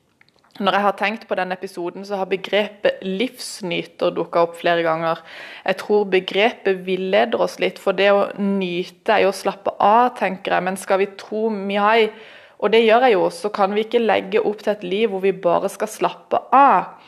Når 0.60 0.76
jeg 0.76 0.84
har 0.84 0.96
tenkt 0.98 1.22
på 1.24 1.36
denne 1.38 1.56
episoden, 1.56 2.04
så 2.04 2.18
har 2.20 2.28
begrepet 2.28 3.00
'livsnyter' 3.00 4.12
dukka 4.12 4.42
opp 4.44 4.58
flere 4.60 4.82
ganger. 4.84 5.22
Jeg 5.64 5.76
tror 5.80 6.04
begrepet 6.04 6.82
villeder 6.84 7.40
oss 7.40 7.56
litt, 7.58 7.78
for 7.78 7.96
det 7.96 8.10
å 8.12 8.28
nyte 8.36 9.14
er 9.14 9.22
jo 9.24 9.30
å 9.32 9.38
slappe 9.38 9.72
av, 9.80 10.18
tenker 10.18 10.52
jeg. 10.52 10.62
Men 10.62 10.76
skal 10.76 10.98
vi 10.98 11.06
tro 11.16 11.48
Mihai 11.48 12.10
Og 12.60 12.70
det 12.72 12.84
gjør 12.84 13.00
jeg 13.00 13.12
jo, 13.12 13.30
så 13.30 13.48
kan 13.48 13.72
vi 13.72 13.80
ikke 13.86 14.04
legge 14.04 14.40
opp 14.44 14.58
til 14.60 14.72
et 14.74 14.82
liv 14.84 15.08
hvor 15.08 15.22
vi 15.22 15.32
bare 15.32 15.68
skal 15.72 15.88
slappe 15.88 16.42
av. 16.52 17.00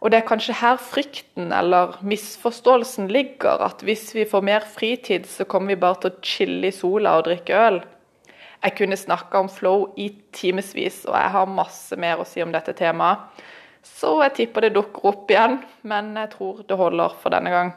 Og 0.00 0.10
det 0.10 0.16
er 0.16 0.26
kanskje 0.28 0.56
her 0.62 0.78
frykten 0.80 1.52
eller 1.52 1.98
misforståelsen 2.00 3.10
ligger, 3.12 3.60
at 3.60 3.84
hvis 3.84 4.14
vi 4.14 4.24
får 4.24 4.40
mer 4.40 4.64
fritid, 4.64 5.26
så 5.28 5.44
kommer 5.44 5.74
vi 5.74 5.80
bare 5.80 6.00
til 6.00 6.10
å 6.10 6.22
chille 6.22 6.68
i 6.68 6.72
sola 6.72 7.18
og 7.18 7.26
drikke 7.28 7.60
øl. 7.66 7.82
Jeg 8.64 8.78
kunne 8.78 8.96
snakka 8.96 9.42
om 9.44 9.48
flow 9.52 9.90
i 10.00 10.08
timevis, 10.32 11.02
og 11.04 11.18
jeg 11.18 11.32
har 11.36 11.50
masse 11.52 11.96
mer 12.00 12.22
å 12.22 12.24
si 12.28 12.40
om 12.40 12.52
dette 12.54 12.72
temaet. 12.78 13.44
Så 13.84 14.16
jeg 14.22 14.32
tipper 14.38 14.64
det 14.64 14.76
dukker 14.78 15.10
opp 15.10 15.28
igjen, 15.28 15.58
men 15.84 16.14
jeg 16.16 16.32
tror 16.38 16.62
det 16.64 16.78
holder 16.80 17.18
for 17.20 17.36
denne 17.36 17.52
gang. 17.52 17.74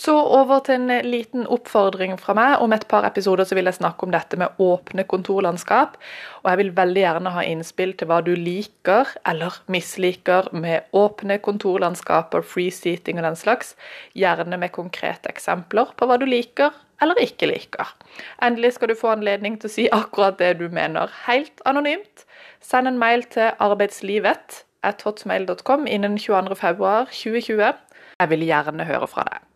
Så 0.00 0.12
over 0.16 0.62
til 0.64 0.78
en 0.80 1.08
liten 1.10 1.46
oppfordring 1.50 2.14
fra 2.20 2.32
meg. 2.36 2.54
Om 2.64 2.72
et 2.72 2.86
par 2.88 3.04
episoder 3.08 3.48
så 3.48 3.56
vil 3.56 3.68
jeg 3.68 3.76
snakke 3.80 4.06
om 4.06 4.12
dette 4.14 4.38
med 4.40 4.60
åpne 4.60 5.04
kontorlandskap. 5.08 5.96
Og 6.40 6.48
jeg 6.48 6.60
vil 6.60 6.72
veldig 6.76 7.02
gjerne 7.02 7.32
ha 7.34 7.42
innspill 7.44 7.92
til 7.96 8.08
hva 8.08 8.20
du 8.24 8.30
liker 8.32 9.10
eller 9.28 9.58
misliker 9.72 10.48
med 10.56 10.88
åpne 10.96 11.40
kontorlandskaper, 11.44 12.44
free 12.44 12.72
seating 12.72 13.20
og 13.20 13.28
den 13.28 13.40
slags. 13.40 13.74
Gjerne 14.16 14.60
med 14.60 14.72
konkrete 14.76 15.32
eksempler 15.32 15.92
på 15.96 16.08
hva 16.08 16.20
du 16.20 16.28
liker 16.28 16.72
eller 17.02 17.20
ikke 17.22 17.48
liker. 17.50 17.94
Endelig 18.42 18.74
skal 18.76 18.92
du 18.92 18.96
få 18.98 19.14
anledning 19.14 19.58
til 19.60 19.70
å 19.70 19.74
si 19.74 19.86
akkurat 19.92 20.38
det 20.40 20.56
du 20.60 20.68
mener, 20.72 21.12
helt 21.26 21.62
anonymt. 21.68 22.26
Send 22.60 22.88
en 22.88 23.00
mail 23.00 23.24
til 23.32 23.52
arbeidslivet 23.58 24.64
at 24.86 25.04
hotmail.com 25.04 25.86
innen 25.86 26.18
22.2.2020. 26.20 27.72
Jeg 28.20 28.32
vil 28.32 28.44
gjerne 28.48 28.88
høre 28.88 29.08
fra 29.08 29.26
deg. 29.28 29.49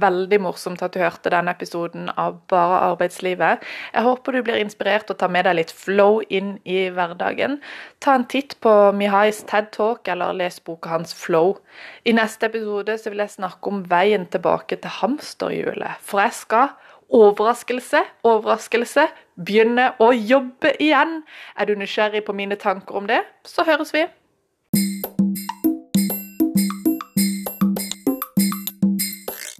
Veldig 0.00 0.38
morsomt 0.40 0.82
at 0.84 0.94
du 0.94 1.00
hørte 1.02 1.32
denne 1.32 1.52
episoden 1.52 2.08
av 2.16 2.38
Bare 2.48 2.78
arbeidslivet. 2.92 3.64
Jeg 3.92 4.06
håper 4.06 4.36
du 4.36 4.42
blir 4.46 4.60
inspirert 4.62 5.10
og 5.12 5.18
tar 5.20 5.32
med 5.32 5.44
deg 5.48 5.58
litt 5.58 5.74
flow 5.74 6.20
inn 6.32 6.54
i 6.64 6.86
hverdagen. 6.94 7.58
Ta 8.00 8.16
en 8.16 8.28
titt 8.30 8.56
på 8.64 8.72
Mihais 8.96 9.42
TED 9.50 9.72
Talk 9.76 10.08
eller 10.08 10.36
les 10.38 10.60
boka 10.64 10.94
hans 10.94 11.12
Flow. 11.16 11.58
I 12.08 12.14
neste 12.16 12.48
episode 12.48 12.96
så 12.98 13.12
vil 13.12 13.24
jeg 13.24 13.36
snakke 13.36 13.72
om 13.72 13.84
veien 13.90 14.28
tilbake 14.32 14.80
til 14.80 14.96
hamsterhjulet. 15.00 16.00
For 16.00 16.22
jeg 16.24 16.38
skal 16.38 16.72
overraskelse, 17.12 18.00
overraskelse, 18.24 19.06
begynne 19.36 19.90
å 20.00 20.12
jobbe 20.16 20.74
igjen. 20.80 21.20
Er 21.56 21.68
du 21.68 21.76
nysgjerrig 21.76 22.24
på 22.26 22.36
mine 22.36 22.56
tanker 22.60 23.02
om 23.02 23.08
det, 23.10 23.22
så 23.44 23.66
høres 23.68 23.92
vi. 23.94 24.06